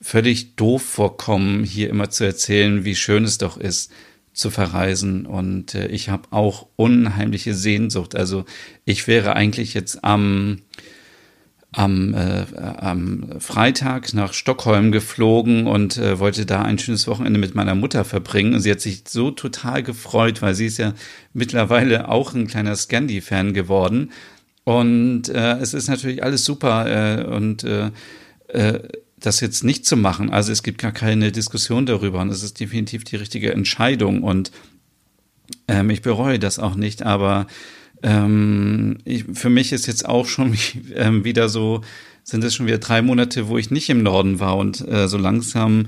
völlig 0.00 0.56
doof 0.56 0.82
vorkommen, 0.82 1.64
hier 1.64 1.88
immer 1.88 2.10
zu 2.10 2.24
erzählen, 2.24 2.84
wie 2.84 2.96
schön 2.96 3.24
es 3.24 3.38
doch 3.38 3.56
ist, 3.56 3.92
zu 4.32 4.50
verreisen. 4.50 5.26
Und 5.26 5.74
äh, 5.74 5.86
ich 5.88 6.08
habe 6.08 6.28
auch 6.30 6.66
unheimliche 6.76 7.54
Sehnsucht. 7.54 8.16
Also 8.16 8.44
ich 8.84 9.06
wäre 9.06 9.34
eigentlich 9.36 9.74
jetzt 9.74 10.04
am, 10.04 10.58
am, 11.72 12.14
äh, 12.14 12.44
am 12.56 13.40
Freitag 13.40 14.12
nach 14.12 14.34
Stockholm 14.34 14.92
geflogen 14.92 15.66
und 15.66 15.96
äh, 15.96 16.18
wollte 16.18 16.44
da 16.44 16.62
ein 16.62 16.78
schönes 16.78 17.06
Wochenende 17.06 17.40
mit 17.40 17.54
meiner 17.54 17.74
Mutter 17.74 18.04
verbringen. 18.04 18.54
Und 18.54 18.60
sie 18.60 18.70
hat 18.70 18.80
sich 18.80 19.04
so 19.08 19.30
total 19.30 19.82
gefreut, 19.82 20.42
weil 20.42 20.54
sie 20.54 20.66
ist 20.66 20.78
ja 20.78 20.92
mittlerweile 21.32 22.08
auch 22.08 22.34
ein 22.34 22.46
kleiner 22.46 22.76
Scandi-Fan 22.76 23.54
geworden. 23.54 24.12
Und 24.64 25.28
äh, 25.30 25.56
es 25.58 25.74
ist 25.74 25.88
natürlich 25.88 26.22
alles 26.22 26.44
super 26.44 27.20
äh, 27.20 27.24
und 27.24 27.64
äh, 27.64 27.90
äh, 28.48 28.80
das 29.18 29.40
jetzt 29.40 29.64
nicht 29.64 29.86
zu 29.86 29.96
machen. 29.96 30.30
Also 30.30 30.52
es 30.52 30.62
gibt 30.62 30.78
gar 30.78 30.92
keine 30.92 31.32
Diskussion 31.32 31.86
darüber 31.86 32.20
und 32.20 32.28
es 32.28 32.42
ist 32.42 32.60
definitiv 32.60 33.04
die 33.04 33.16
richtige 33.16 33.52
Entscheidung 33.52 34.22
und 34.22 34.52
ähm, 35.68 35.90
ich 35.90 36.02
bereue 36.02 36.38
das 36.38 36.58
auch 36.58 36.74
nicht, 36.74 37.02
aber 37.02 37.46
ähm, 38.02 38.98
ich, 39.04 39.24
für 39.32 39.50
mich 39.50 39.72
ist 39.72 39.86
jetzt 39.86 40.06
auch 40.06 40.26
schon 40.26 40.56
ähm, 40.94 41.24
wieder 41.24 41.48
so, 41.48 41.82
sind 42.24 42.44
es 42.44 42.54
schon 42.54 42.66
wieder 42.66 42.78
drei 42.78 43.02
Monate, 43.02 43.48
wo 43.48 43.58
ich 43.58 43.70
nicht 43.70 43.90
im 43.90 44.02
Norden 44.02 44.40
war 44.40 44.56
und 44.56 44.86
äh, 44.88 45.08
so 45.08 45.18
langsam 45.18 45.86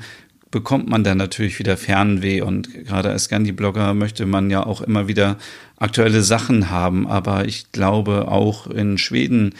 bekommt 0.50 0.88
man 0.88 1.02
dann 1.02 1.18
natürlich 1.18 1.58
wieder 1.58 1.76
Fernweh 1.76 2.40
und 2.40 2.72
gerade 2.86 3.10
als 3.10 3.24
Scandi-Blogger 3.24 3.92
möchte 3.92 4.24
man 4.24 4.50
ja 4.50 4.64
auch 4.64 4.82
immer 4.82 5.08
wieder 5.08 5.36
aktuelle 5.76 6.22
Sachen 6.22 6.70
haben, 6.70 7.08
aber 7.08 7.46
ich 7.46 7.72
glaube 7.72 8.28
auch 8.28 8.68
in 8.68 8.96
Schweden 8.96 9.54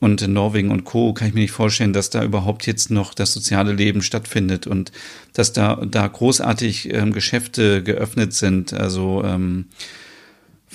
und 0.00 0.20
in 0.22 0.32
Norwegen 0.32 0.70
und 0.70 0.84
Co. 0.84 1.12
kann 1.12 1.28
ich 1.28 1.34
mir 1.34 1.40
nicht 1.40 1.52
vorstellen, 1.52 1.92
dass 1.92 2.10
da 2.10 2.24
überhaupt 2.24 2.66
jetzt 2.66 2.90
noch 2.90 3.14
das 3.14 3.32
soziale 3.32 3.72
Leben 3.72 4.02
stattfindet 4.02 4.66
und 4.66 4.92
dass 5.32 5.52
da, 5.52 5.76
da 5.76 6.06
großartig 6.06 6.92
ähm, 6.92 7.12
Geschäfte 7.12 7.82
geöffnet 7.82 8.34
sind. 8.34 8.72
Also 8.72 9.22
ähm, 9.24 9.66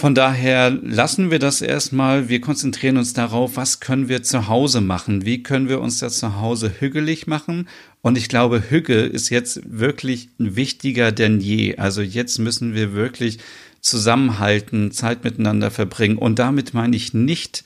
von 0.01 0.15
daher 0.15 0.71
lassen 0.71 1.29
wir 1.29 1.37
das 1.37 1.61
erstmal. 1.61 2.27
Wir 2.27 2.41
konzentrieren 2.41 2.97
uns 2.97 3.13
darauf, 3.13 3.55
was 3.55 3.79
können 3.79 4.09
wir 4.09 4.23
zu 4.23 4.47
Hause 4.47 4.81
machen? 4.81 5.25
Wie 5.27 5.43
können 5.43 5.69
wir 5.69 5.79
uns 5.79 5.99
das 5.99 6.17
zu 6.17 6.41
Hause 6.41 6.71
hügelig 6.79 7.27
machen? 7.27 7.69
Und 8.01 8.17
ich 8.17 8.27
glaube, 8.27 8.63
Hüge 8.71 8.95
ist 8.95 9.29
jetzt 9.29 9.61
wirklich 9.63 10.29
wichtiger 10.39 11.11
denn 11.11 11.39
je. 11.39 11.77
Also 11.77 12.01
jetzt 12.01 12.39
müssen 12.39 12.73
wir 12.73 12.93
wirklich 12.95 13.37
zusammenhalten, 13.81 14.91
Zeit 14.91 15.23
miteinander 15.23 15.69
verbringen. 15.69 16.17
Und 16.17 16.39
damit 16.39 16.73
meine 16.73 16.95
ich 16.95 17.13
nicht, 17.13 17.63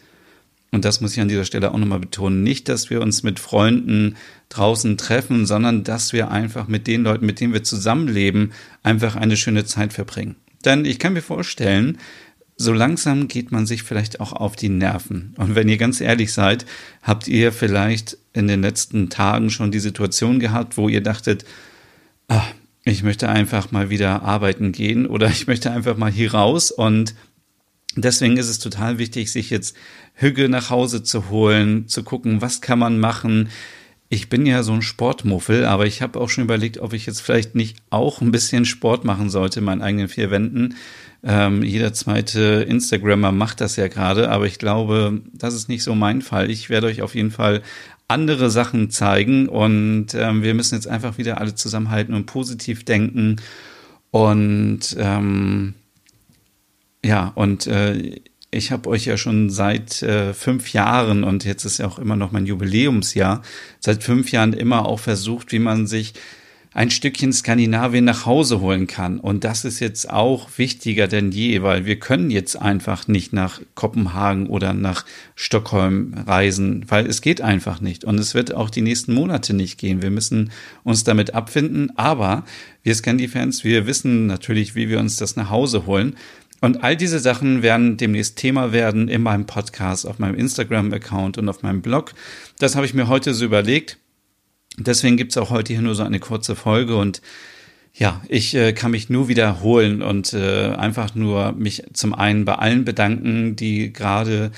und 0.72 0.84
das 0.84 1.00
muss 1.00 1.14
ich 1.14 1.22
an 1.22 1.30
dieser 1.30 1.46
Stelle 1.46 1.72
auch 1.72 1.78
nochmal 1.78 2.02
betonen, 2.02 2.44
nicht, 2.44 2.68
dass 2.68 2.90
wir 2.90 3.00
uns 3.00 3.24
mit 3.24 3.40
Freunden 3.40 4.18
draußen 4.50 4.98
treffen, 4.98 5.46
sondern 5.46 5.86
dass 5.86 6.12
wir 6.12 6.32
einfach 6.32 6.68
mit 6.68 6.86
den 6.86 7.04
Leuten, 7.04 7.26
mit 7.26 7.40
denen 7.40 7.54
wir 7.54 7.64
zusammenleben, 7.64 8.52
einfach 8.84 9.16
eine 9.16 9.38
schöne 9.38 9.64
Zeit 9.64 9.94
verbringen. 9.94 10.36
Denn 10.66 10.84
ich 10.84 11.00
kann 11.00 11.14
mir 11.14 11.22
vorstellen, 11.22 12.00
so 12.58 12.72
langsam 12.72 13.28
geht 13.28 13.52
man 13.52 13.66
sich 13.66 13.84
vielleicht 13.84 14.20
auch 14.20 14.32
auf 14.32 14.56
die 14.56 14.70
Nerven. 14.70 15.34
Und 15.38 15.56
wenn 15.56 15.68
ihr 15.68 15.78
ganz 15.78 16.00
ehrlich 16.00 16.32
seid, 16.32 16.66
habt 17.02 17.28
ihr 17.28 17.52
vielleicht 17.52 18.18
in 18.34 18.48
den 18.48 18.62
letzten 18.62 19.10
Tagen 19.10 19.50
schon 19.50 19.72
die 19.72 19.80
Situation 19.80 20.40
gehabt, 20.40 20.78
wo 20.78 20.88
ihr 20.88 21.02
dachtet, 21.02 21.46
ach, 22.28 22.48
ich 22.86 23.04
möchte 23.04 23.28
einfach 23.28 23.72
mal 23.72 23.90
wieder 23.90 24.22
arbeiten 24.22 24.72
gehen 24.72 25.06
oder 25.06 25.28
ich 25.28 25.48
möchte 25.48 25.72
einfach 25.72 25.98
mal 25.98 26.12
hier 26.12 26.34
raus 26.34 26.72
und 26.72 27.16
Deswegen 27.98 28.36
ist 28.36 28.50
es 28.50 28.60
total 28.60 28.98
wichtig, 28.98 29.32
sich 29.32 29.50
jetzt 29.50 29.76
Hüge 30.14 30.50
nach 30.50 30.70
Hause 30.70 31.04
zu 31.04 31.30
holen, 31.30 31.88
zu 31.88 32.04
gucken, 32.04 32.42
was 32.42 32.60
kann 32.60 32.78
man 32.78 33.00
machen. 33.00 33.50
Ich 34.08 34.30
bin 34.30 34.46
ja 34.46 34.62
so 34.62 34.74
ein 34.74 34.84
Sportmuffel, 34.84 35.66
aber 35.66 35.88
ich 35.88 36.02
habe 36.02 36.20
auch 36.20 36.30
schon 36.30 36.44
überlegt, 36.44 36.78
ob 36.78 36.94
ich 36.94 37.06
jetzt 37.08 37.22
vielleicht 37.22 37.56
nicht 37.56 37.78
auch 37.90 38.22
ein 38.22 38.32
bisschen 38.32 38.66
Sport 38.66 39.04
machen 39.04 39.30
sollte 39.30 39.60
in 39.60 39.66
meinen 39.66 39.82
eigenen 39.82 40.08
vier 40.08 40.30
Wänden. 40.30 40.76
Ähm, 41.24 41.64
jeder 41.64 41.92
zweite 41.94 42.66
Instagrammer 42.70 43.32
macht 43.32 43.62
das 43.62 43.78
ja 43.78 43.88
gerade, 43.88 44.30
aber 44.30 44.46
ich 44.46 44.60
glaube, 44.60 45.22
das 45.34 45.56
ist 45.56 45.70
nicht 45.70 45.82
so 45.82 45.96
mein 45.96 46.22
Fall. 46.22 46.52
Ich 46.52 46.70
werde 46.70 46.86
euch 46.86 47.02
auf 47.02 47.16
jeden 47.16 47.32
Fall 47.32 47.64
andere 48.08 48.52
Sachen 48.52 48.92
zeigen 48.92 49.50
und 49.50 50.14
ähm, 50.14 50.44
wir 50.44 50.54
müssen 50.54 50.76
jetzt 50.76 50.88
einfach 50.88 51.18
wieder 51.18 51.40
alle 51.40 51.56
zusammenhalten 51.56 52.14
und 52.14 52.28
positiv 52.28 52.86
denken 52.86 53.38
und 54.12 54.96
ähm, 55.00 55.74
ja 57.04 57.32
und 57.34 57.66
äh, 57.66 58.22
ich 58.56 58.72
habe 58.72 58.90
euch 58.90 59.06
ja 59.06 59.18
schon 59.18 59.50
seit 59.50 60.02
äh, 60.02 60.34
fünf 60.34 60.74
Jahren 60.74 61.24
und 61.24 61.44
jetzt 61.44 61.66
ist 61.66 61.80
ja 61.80 61.88
auch 61.88 62.00
immer 62.00 62.16
noch 62.16 62.32
mein 62.32 62.46
Jubiläumsjahr, 62.46 63.42
seit 63.80 64.04
fünf 64.04 64.32
Jahren 64.32 64.54
immer 64.54 64.86
auch 64.86 65.00
versucht, 65.00 65.52
wie 65.52 65.60
man 65.60 65.88
sich 65.88 66.14
ein 66.76 66.92
Stückchen 66.92 67.32
Skandinavien 67.32 68.04
nach 68.04 68.26
Hause 68.26 68.60
holen 68.60 68.86
kann. 68.86 69.22
Und 69.22 69.46
das 69.46 69.64
ist 69.64 69.80
jetzt 69.80 70.10
auch 70.10 70.50
wichtiger 70.58 71.08
denn 71.08 71.32
je, 71.32 71.64
weil 71.64 71.86
wir 71.86 72.00
können 72.00 72.30
jetzt 72.30 72.62
einfach 72.62 73.08
nicht 73.08 73.32
nach 73.32 73.62
Kopenhagen 73.76 74.48
oder 74.48 74.74
nach 74.74 75.06
Stockholm 75.36 76.14
reisen, 76.28 76.84
weil 76.90 77.06
es 77.06 77.22
geht 77.22 77.40
einfach 77.40 77.80
nicht. 77.80 78.04
Und 78.04 78.20
es 78.20 78.34
wird 78.34 78.54
auch 78.54 78.70
die 78.70 78.82
nächsten 78.82 79.14
Monate 79.14 79.54
nicht 79.54 79.78
gehen. 79.78 80.02
Wir 80.02 80.12
müssen 80.12 80.52
uns 80.84 81.06
damit 81.06 81.34
abfinden. 81.34 81.98
Aber 81.98 82.44
wir 82.84 82.94
Scandi-Fans, 82.94 83.64
wir 83.64 83.88
wissen 83.88 84.28
natürlich, 84.28 84.76
wie 84.76 84.90
wir 84.90 85.00
uns 85.00 85.16
das 85.16 85.38
nach 85.38 85.50
Hause 85.50 85.86
holen. 85.86 86.18
Und 86.66 86.84
all 86.84 86.98
diese 86.98 87.20
Sachen 87.20 87.62
werden 87.62 87.96
demnächst 87.96 88.38
Thema 88.38 88.72
werden 88.72 89.08
in 89.08 89.22
meinem 89.22 89.46
Podcast, 89.46 90.08
auf 90.08 90.18
meinem 90.18 90.34
Instagram-Account 90.34 91.38
und 91.38 91.48
auf 91.48 91.62
meinem 91.62 91.84
Blog. 91.84 92.16
Das 92.58 92.76
habe 92.76 92.88
ich 92.88 92.96
mir 92.96 93.08
heute 93.08 93.36
so 93.36 93.46
überlegt. 93.46 94.00
Deswegen 94.76 95.16
gibt's 95.16 95.38
auch 95.38 95.52
heute 95.52 95.74
hier 95.74 95.84
nur 95.84 95.94
so 95.94 96.02
eine 96.02 96.20
kurze 96.20 96.56
Folge 96.56 96.98
und 96.98 97.22
ja, 97.94 98.20
ich 98.30 98.56
äh, 98.56 98.74
kann 98.74 98.90
mich 98.90 99.12
nur 99.12 99.28
wiederholen 99.28 100.02
und 100.02 100.34
äh, 100.34 100.70
einfach 100.70 101.14
nur 101.14 101.52
mich 101.52 101.84
zum 101.94 102.16
einen 102.16 102.46
bei 102.46 102.56
allen 102.56 102.84
bedanken, 102.84 103.56
die 103.56 103.94
gerade 103.94 104.50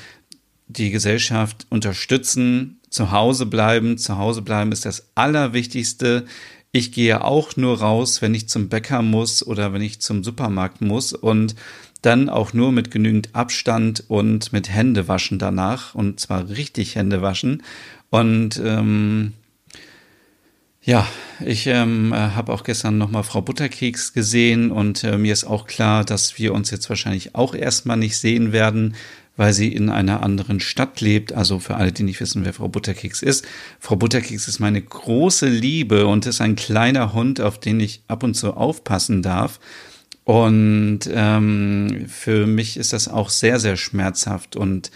die 0.68 0.92
Gesellschaft 0.92 1.68
unterstützen, 1.70 2.80
zu 2.90 3.12
Hause 3.12 3.46
bleiben. 3.46 3.98
Zu 3.98 4.18
Hause 4.18 4.44
bleiben 4.44 4.72
ist 4.72 4.86
das 4.86 5.10
Allerwichtigste. 5.16 6.24
Ich 6.72 6.94
gehe 6.94 7.22
auch 7.22 7.58
nur 7.58 7.80
raus, 7.80 8.22
wenn 8.22 8.34
ich 8.34 8.48
zum 8.48 8.70
Bäcker 8.70 9.02
muss 9.02 9.46
oder 9.46 9.74
wenn 9.74 9.82
ich 9.82 10.00
zum 10.00 10.24
Supermarkt 10.24 10.80
muss 10.80 11.12
und 11.12 11.54
dann 12.02 12.30
auch 12.30 12.54
nur 12.54 12.72
mit 12.72 12.92
genügend 12.92 13.34
Abstand 13.34 14.04
und 14.08 14.54
mit 14.54 14.70
Händewaschen 14.70 15.40
danach 15.40 15.96
und 15.96 16.20
zwar 16.20 16.50
richtig 16.50 16.96
Händewaschen. 16.96 17.64
Und 18.10 18.62
ähm, 18.64 19.34
ja, 20.88 21.06
ich 21.46 21.68
ähm, 21.68 22.14
habe 22.16 22.54
auch 22.54 22.64
gestern 22.64 22.98
nochmal 22.98 23.24
Frau 23.24 23.42
Butterkeks 23.42 24.14
gesehen 24.14 24.72
und 24.72 25.04
äh, 25.04 25.18
mir 25.18 25.34
ist 25.34 25.44
auch 25.44 25.68
klar, 25.68 26.06
dass 26.06 26.38
wir 26.38 26.54
uns 26.54 26.72
jetzt 26.72 26.88
wahrscheinlich 26.90 27.36
auch 27.36 27.54
erstmal 27.54 27.98
nicht 27.98 28.18
sehen 28.18 28.54
werden, 28.54 28.96
weil 29.36 29.54
sie 29.54 29.72
in 29.72 29.90
einer 29.90 30.24
anderen 30.24 30.60
Stadt 30.60 31.02
lebt. 31.02 31.34
Also 31.34 31.60
für 31.60 31.76
alle, 31.76 31.92
die 31.92 32.04
nicht 32.04 32.20
wissen, 32.20 32.46
wer 32.46 32.54
Frau 32.54 32.70
Butterkeks 32.70 33.22
ist. 33.22 33.46
Frau 33.80 33.96
Butterkeks 33.96 34.48
ist 34.48 34.60
meine 34.60 34.82
große 34.82 35.48
Liebe 35.48 36.08
und 36.08 36.26
ist 36.26 36.42
ein 36.42 36.56
kleiner 36.56 37.14
Hund, 37.14 37.42
auf 37.42 37.60
den 37.60 37.80
ich 37.80 38.02
ab 38.08 38.24
und 38.24 38.36
zu 38.36 38.54
aufpassen 38.54 39.22
darf. 39.22 39.60
Und 40.28 41.00
ähm, 41.10 42.04
für 42.10 42.48
mich 42.48 42.76
ist 42.76 42.92
das 42.92 43.08
auch 43.08 43.30
sehr, 43.30 43.62
sehr 43.62 43.78
schmerzhaft 43.78 44.58
und 44.58 44.92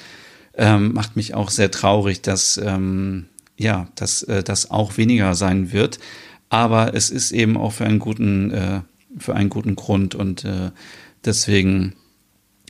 ähm, 0.56 0.92
macht 0.92 1.16
mich 1.16 1.34
auch 1.36 1.50
sehr 1.50 1.72
traurig, 1.72 2.22
dass 2.22 2.58
ähm, 2.62 3.28
ja, 3.56 3.88
dass 3.96 4.24
äh, 4.24 4.44
das 4.44 4.72
auch 4.72 4.98
weniger 4.98 5.34
sein 5.36 5.72
wird. 5.72 6.00
Aber 6.50 6.96
es 6.96 7.10
ist 7.10 7.32
eben 7.32 7.56
auch 7.56 7.72
für 7.72 7.86
einen 7.86 8.00
guten, 8.00 8.52
äh, 8.52 8.82
für 9.18 9.34
einen 9.34 9.50
guten 9.50 9.78
Grund 9.78 10.16
und 10.16 10.44
äh, 10.44 10.72
deswegen, 11.24 11.96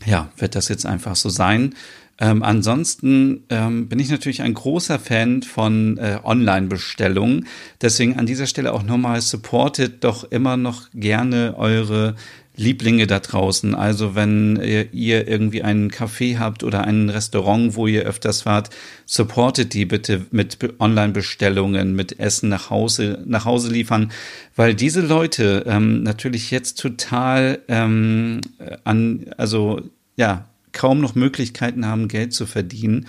ja, 0.05 0.29
wird 0.37 0.53
das 0.53 0.67
jetzt 0.67 0.85
einfach 0.85 1.15
so 1.15 1.29
sein. 1.29 1.73
Ähm, 2.19 2.43
ansonsten 2.43 3.45
ähm, 3.49 3.89
bin 3.89 3.97
ich 3.97 4.11
natürlich 4.11 4.43
ein 4.43 4.53
großer 4.53 4.99
Fan 4.99 5.41
von 5.41 5.97
äh, 5.97 6.19
Online-Bestellungen. 6.23 7.47
Deswegen 7.81 8.19
an 8.19 8.27
dieser 8.27 8.45
Stelle 8.45 8.73
auch 8.73 8.83
nochmal 8.83 9.21
supportet 9.21 10.03
doch 10.03 10.25
immer 10.25 10.57
noch 10.57 10.89
gerne 10.93 11.55
eure 11.57 12.15
Lieblinge 12.55 13.07
da 13.07 13.19
draußen. 13.19 13.73
Also 13.75 14.15
wenn 14.15 14.57
ihr 14.91 15.27
irgendwie 15.27 15.63
einen 15.63 15.89
Café 15.89 16.37
habt 16.37 16.63
oder 16.63 16.83
ein 16.83 17.09
Restaurant, 17.09 17.75
wo 17.75 17.87
ihr 17.87 18.03
öfters 18.03 18.43
fahrt, 18.43 18.69
supportet 19.05 19.73
die 19.73 19.85
bitte 19.85 20.25
mit 20.31 20.57
Online-Bestellungen, 20.79 21.95
mit 21.95 22.19
Essen 22.19 22.49
nach 22.49 22.69
Hause, 22.69 23.23
nach 23.25 23.45
Hause 23.45 23.71
liefern, 23.71 24.11
weil 24.55 24.75
diese 24.75 25.01
Leute 25.01 25.63
ähm, 25.65 26.03
natürlich 26.03 26.51
jetzt 26.51 26.79
total 26.79 27.59
ähm, 27.67 28.41
an, 28.83 29.27
also 29.37 29.81
ja, 30.17 30.45
kaum 30.73 31.01
noch 31.01 31.15
Möglichkeiten 31.15 31.85
haben, 31.85 32.07
Geld 32.07 32.33
zu 32.33 32.45
verdienen. 32.45 33.07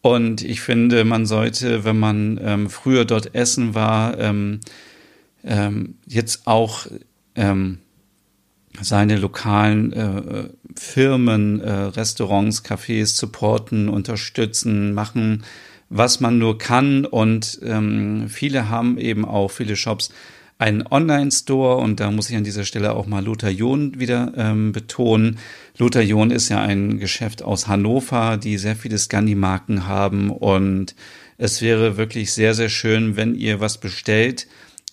Und 0.00 0.42
ich 0.42 0.60
finde, 0.60 1.04
man 1.04 1.26
sollte, 1.26 1.84
wenn 1.84 1.98
man 1.98 2.40
ähm, 2.42 2.70
früher 2.70 3.04
dort 3.04 3.34
essen 3.34 3.74
war, 3.74 4.18
ähm, 4.18 4.60
ähm, 5.44 5.94
jetzt 6.06 6.46
auch 6.46 6.86
ähm, 7.36 7.78
seine 8.80 9.16
lokalen 9.16 9.92
äh, 9.92 10.48
Firmen, 10.74 11.60
äh, 11.60 11.70
Restaurants, 11.70 12.64
Cafés 12.64 13.16
supporten, 13.16 13.88
unterstützen, 13.88 14.94
machen, 14.94 15.44
was 15.90 16.20
man 16.20 16.38
nur 16.38 16.58
kann. 16.58 17.04
Und 17.04 17.60
ähm, 17.64 18.28
viele 18.28 18.68
haben 18.68 18.98
eben 18.98 19.24
auch, 19.24 19.50
viele 19.50 19.76
Shops, 19.76 20.10
einen 20.62 20.86
Online-Store 20.86 21.78
und 21.78 21.98
da 21.98 22.12
muss 22.12 22.30
ich 22.30 22.36
an 22.36 22.44
dieser 22.44 22.64
Stelle 22.64 22.94
auch 22.94 23.06
mal 23.06 23.24
Lothar 23.24 23.50
John 23.50 23.98
wieder 23.98 24.32
ähm, 24.36 24.70
betonen. 24.70 25.38
Lothar 25.76 26.02
John 26.02 26.30
ist 26.30 26.50
ja 26.50 26.60
ein 26.60 27.00
Geschäft 27.00 27.42
aus 27.42 27.66
Hannover, 27.66 28.36
die 28.36 28.58
sehr 28.58 28.76
viele 28.76 28.96
Scandi-Marken 28.96 29.88
haben 29.88 30.30
und 30.30 30.94
es 31.36 31.62
wäre 31.62 31.96
wirklich 31.96 32.32
sehr, 32.32 32.54
sehr 32.54 32.68
schön, 32.68 33.16
wenn 33.16 33.34
ihr 33.34 33.58
was 33.58 33.78
bestellt, 33.78 34.46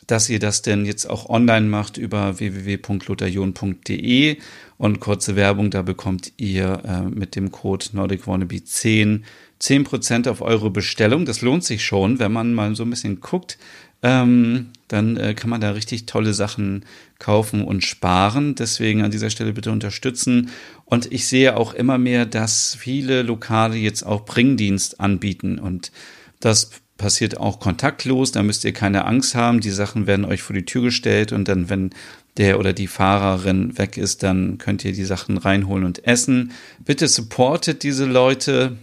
dass 0.10 0.30
ihr 0.30 0.40
das 0.40 0.62
denn 0.62 0.86
jetzt 0.86 1.06
auch 1.10 1.30
online 1.30 1.68
macht 1.68 1.98
über 1.98 2.40
www.lotharjon.de 2.40 4.38
und 4.78 5.00
kurze 5.00 5.36
Werbung, 5.36 5.70
da 5.70 5.82
bekommt 5.82 6.32
ihr 6.38 6.82
äh, 6.86 7.02
mit 7.04 7.36
dem 7.36 7.52
Code 7.52 7.86
Nordic 7.94 8.26
Wannabe 8.28 8.64
10 8.64 9.26
10% 9.62 10.30
auf 10.30 10.42
eure 10.42 10.70
Bestellung. 10.72 11.26
Das 11.26 11.42
lohnt 11.42 11.66
sich 11.66 11.84
schon, 11.84 12.20
wenn 12.20 12.32
man 12.32 12.54
mal 12.54 12.76
so 12.76 12.84
ein 12.84 12.90
bisschen 12.90 13.20
guckt. 13.20 13.58
Ähm, 14.02 14.68
dann 14.88 15.18
äh, 15.18 15.34
kann 15.34 15.50
man 15.50 15.60
da 15.60 15.72
richtig 15.72 16.06
tolle 16.06 16.34
Sachen 16.34 16.86
kaufen 17.20 17.66
und 17.66 17.84
sparen. 17.84 18.56
Deswegen 18.56 19.02
an 19.02 19.12
dieser 19.12 19.30
Stelle 19.30 19.52
bitte 19.52 19.72
unterstützen. 19.72 20.52
Und 20.86 21.12
ich 21.12 21.28
sehe 21.28 21.58
auch 21.58 21.74
immer 21.74 21.98
mehr, 21.98 22.26
dass 22.26 22.76
viele 22.80 23.22
Lokale 23.22 23.76
jetzt 23.76 24.04
auch 24.04 24.24
Bringdienst 24.24 25.02
anbieten. 25.02 25.60
Und 25.60 25.92
das 26.40 26.72
passiert 27.00 27.40
auch 27.40 27.60
kontaktlos. 27.60 28.32
Da 28.32 28.44
müsst 28.44 28.64
ihr 28.64 28.74
keine 28.74 29.06
Angst 29.06 29.34
haben. 29.34 29.62
Die 29.62 29.72
Sachen 29.72 30.06
werden 30.06 30.26
euch 30.26 30.44
vor 30.44 30.56
die 30.56 30.66
Tür 30.66 30.84
gestellt 30.84 31.32
und 31.32 31.48
dann, 31.48 31.70
wenn 31.70 31.90
der 32.38 32.60
oder 32.60 32.74
die 32.74 32.86
Fahrerin 32.86 33.76
weg 33.80 33.98
ist, 33.98 34.22
dann 34.22 34.60
könnt 34.60 34.86
ihr 34.86 34.94
die 34.94 35.06
Sachen 35.06 35.38
reinholen 35.38 35.84
und 35.84 36.06
essen. 36.06 36.52
Bitte 36.86 37.08
supportet 37.08 37.82
diese 37.82 38.06
Leute. 38.06 38.78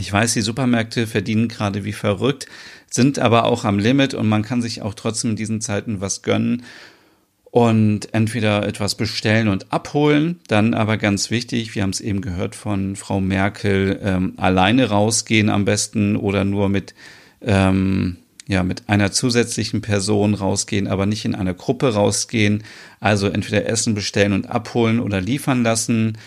Ich 0.00 0.10
weiß, 0.10 0.32
die 0.32 0.40
Supermärkte 0.40 1.06
verdienen 1.06 1.48
gerade 1.48 1.84
wie 1.84 1.92
verrückt, 1.92 2.46
sind 2.90 3.18
aber 3.18 3.44
auch 3.44 3.66
am 3.66 3.78
Limit 3.78 4.14
und 4.14 4.26
man 4.26 4.42
kann 4.42 4.62
sich 4.62 4.80
auch 4.80 4.94
trotzdem 4.94 5.32
in 5.32 5.36
diesen 5.36 5.60
Zeiten 5.60 6.00
was 6.00 6.22
gönnen 6.22 6.62
und 7.52 8.14
entweder 8.14 8.66
etwas 8.66 8.94
bestellen 8.94 9.48
und 9.48 9.70
abholen, 9.70 10.40
dann 10.48 10.72
aber 10.72 10.96
ganz 10.96 11.30
wichtig, 11.30 11.74
wir 11.74 11.82
haben 11.82 11.90
es 11.90 12.00
eben 12.00 12.22
gehört 12.22 12.54
von 12.54 12.96
Frau 12.96 13.20
Merkel, 13.20 14.00
ähm, 14.02 14.32
alleine 14.38 14.88
rausgehen 14.88 15.50
am 15.50 15.66
besten 15.66 16.16
oder 16.16 16.44
nur 16.44 16.70
mit 16.70 16.94
ähm, 17.44 18.16
ja, 18.48 18.62
mit 18.62 18.88
einer 18.88 19.12
zusätzlichen 19.12 19.80
Person 19.80 20.34
rausgehen, 20.34 20.86
aber 20.86 21.06
nicht 21.06 21.24
in 21.24 21.34
einer 21.34 21.54
Gruppe 21.54 21.94
rausgehen. 21.94 22.64
Also 23.00 23.28
entweder 23.28 23.66
Essen 23.66 23.94
bestellen 23.94 24.32
und 24.32 24.50
abholen 24.50 25.00
oder 25.00 25.20
liefern 25.20 25.62
lassen 25.62 26.18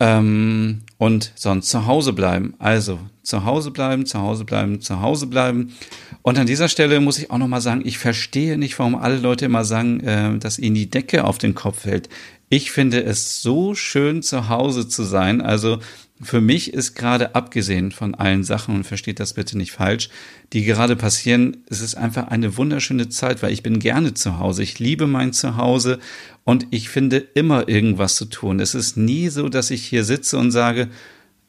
ähm, 0.00 0.80
und 0.98 1.32
sonst 1.36 1.68
zu 1.68 1.86
Hause 1.86 2.12
bleiben. 2.12 2.54
Also 2.58 2.98
zu 3.22 3.44
Hause 3.44 3.70
bleiben, 3.70 4.06
zu 4.06 4.18
Hause 4.18 4.44
bleiben, 4.44 4.80
zu 4.80 5.00
Hause 5.00 5.26
bleiben. 5.26 5.74
Und 6.22 6.38
an 6.38 6.46
dieser 6.46 6.68
Stelle 6.68 7.00
muss 7.00 7.18
ich 7.18 7.30
auch 7.30 7.38
nochmal 7.38 7.60
sagen, 7.60 7.82
ich 7.84 7.98
verstehe 7.98 8.58
nicht, 8.58 8.78
warum 8.78 8.96
alle 8.96 9.18
Leute 9.18 9.44
immer 9.44 9.64
sagen, 9.64 10.00
äh, 10.00 10.38
dass 10.38 10.58
ihnen 10.58 10.74
die 10.74 10.90
Decke 10.90 11.24
auf 11.24 11.38
den 11.38 11.54
Kopf 11.54 11.82
fällt. 11.82 12.08
Ich 12.48 12.72
finde 12.72 13.02
es 13.04 13.40
so 13.40 13.74
schön, 13.74 14.22
zu 14.22 14.48
Hause 14.48 14.88
zu 14.88 15.04
sein. 15.04 15.40
Also 15.40 15.78
für 16.22 16.40
mich 16.40 16.72
ist 16.72 16.94
gerade 16.94 17.34
abgesehen 17.34 17.92
von 17.92 18.14
allen 18.14 18.44
Sachen, 18.44 18.76
und 18.76 18.84
versteht 18.84 19.20
das 19.20 19.34
bitte 19.34 19.58
nicht 19.58 19.72
falsch, 19.72 20.08
die 20.52 20.64
gerade 20.64 20.96
passieren, 20.96 21.58
es 21.68 21.80
ist 21.80 21.96
einfach 21.96 22.28
eine 22.28 22.56
wunderschöne 22.56 23.08
Zeit, 23.08 23.42
weil 23.42 23.52
ich 23.52 23.62
bin 23.62 23.78
gerne 23.78 24.14
zu 24.14 24.38
Hause. 24.38 24.62
Ich 24.62 24.78
liebe 24.78 25.06
mein 25.06 25.32
Zuhause 25.32 25.98
und 26.44 26.66
ich 26.70 26.88
finde 26.88 27.18
immer 27.18 27.68
irgendwas 27.68 28.16
zu 28.16 28.26
tun. 28.26 28.60
Es 28.60 28.74
ist 28.74 28.96
nie 28.96 29.28
so, 29.28 29.48
dass 29.48 29.70
ich 29.70 29.84
hier 29.84 30.04
sitze 30.04 30.38
und 30.38 30.50
sage, 30.50 30.88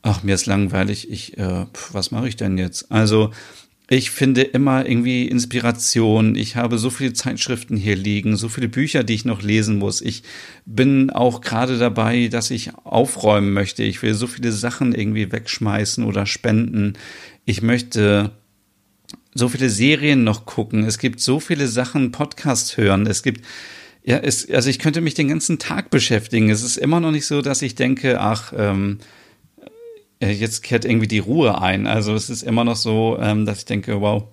ach, 0.01 0.23
mir 0.23 0.35
ist 0.35 0.45
langweilig, 0.45 1.09
ich, 1.09 1.37
äh, 1.37 1.65
was 1.91 2.11
mache 2.11 2.27
ich 2.27 2.35
denn 2.35 2.57
jetzt? 2.57 2.91
Also, 2.91 3.31
ich 3.89 4.11
finde 4.11 4.41
immer 4.41 4.87
irgendwie 4.87 5.27
Inspiration. 5.27 6.35
Ich 6.35 6.55
habe 6.55 6.77
so 6.77 6.89
viele 6.89 7.13
Zeitschriften 7.13 7.75
hier 7.75 7.95
liegen, 7.95 8.37
so 8.37 8.47
viele 8.47 8.69
Bücher, 8.69 9.03
die 9.03 9.13
ich 9.13 9.25
noch 9.25 9.41
lesen 9.41 9.77
muss. 9.77 10.01
Ich 10.01 10.23
bin 10.65 11.09
auch 11.09 11.41
gerade 11.41 11.77
dabei, 11.77 12.29
dass 12.29 12.49
ich 12.49 12.71
aufräumen 12.85 13.51
möchte. 13.51 13.83
Ich 13.83 14.01
will 14.01 14.13
so 14.13 14.27
viele 14.27 14.53
Sachen 14.53 14.95
irgendwie 14.95 15.31
wegschmeißen 15.31 16.05
oder 16.05 16.25
spenden. 16.25 16.93
Ich 17.43 17.61
möchte 17.61 18.31
so 19.33 19.49
viele 19.49 19.69
Serien 19.69 20.23
noch 20.23 20.45
gucken. 20.45 20.85
Es 20.85 20.97
gibt 20.97 21.19
so 21.19 21.41
viele 21.41 21.67
Sachen, 21.67 22.11
Podcasts 22.11 22.77
hören. 22.77 23.05
Es 23.05 23.21
gibt, 23.21 23.45
ja, 24.05 24.17
es, 24.17 24.49
also 24.49 24.69
ich 24.69 24.79
könnte 24.79 25.01
mich 25.01 25.13
den 25.13 25.27
ganzen 25.27 25.59
Tag 25.59 25.89
beschäftigen. 25.89 26.49
Es 26.49 26.63
ist 26.63 26.77
immer 26.77 27.01
noch 27.01 27.11
nicht 27.11 27.25
so, 27.25 27.41
dass 27.41 27.61
ich 27.61 27.75
denke, 27.75 28.21
ach, 28.21 28.53
ähm, 28.55 28.99
äh, 28.99 29.03
jetzt 30.31 30.63
kehrt 30.63 30.85
irgendwie 30.85 31.07
die 31.07 31.19
Ruhe 31.19 31.61
ein. 31.61 31.87
Also 31.87 32.13
es 32.13 32.29
ist 32.29 32.43
immer 32.43 32.63
noch 32.63 32.75
so, 32.75 33.17
ähm, 33.19 33.45
dass 33.45 33.59
ich 33.59 33.65
denke, 33.65 34.01
wow, 34.01 34.25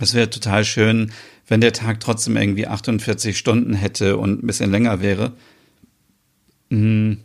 es 0.00 0.14
wäre 0.14 0.30
total 0.30 0.64
schön, 0.64 1.12
wenn 1.46 1.60
der 1.60 1.72
Tag 1.72 2.00
trotzdem 2.00 2.36
irgendwie 2.36 2.66
48 2.66 3.36
Stunden 3.36 3.74
hätte 3.74 4.16
und 4.16 4.42
ein 4.42 4.46
bisschen 4.46 4.70
länger 4.70 5.00
wäre. 5.00 5.32
Hm, 6.70 7.18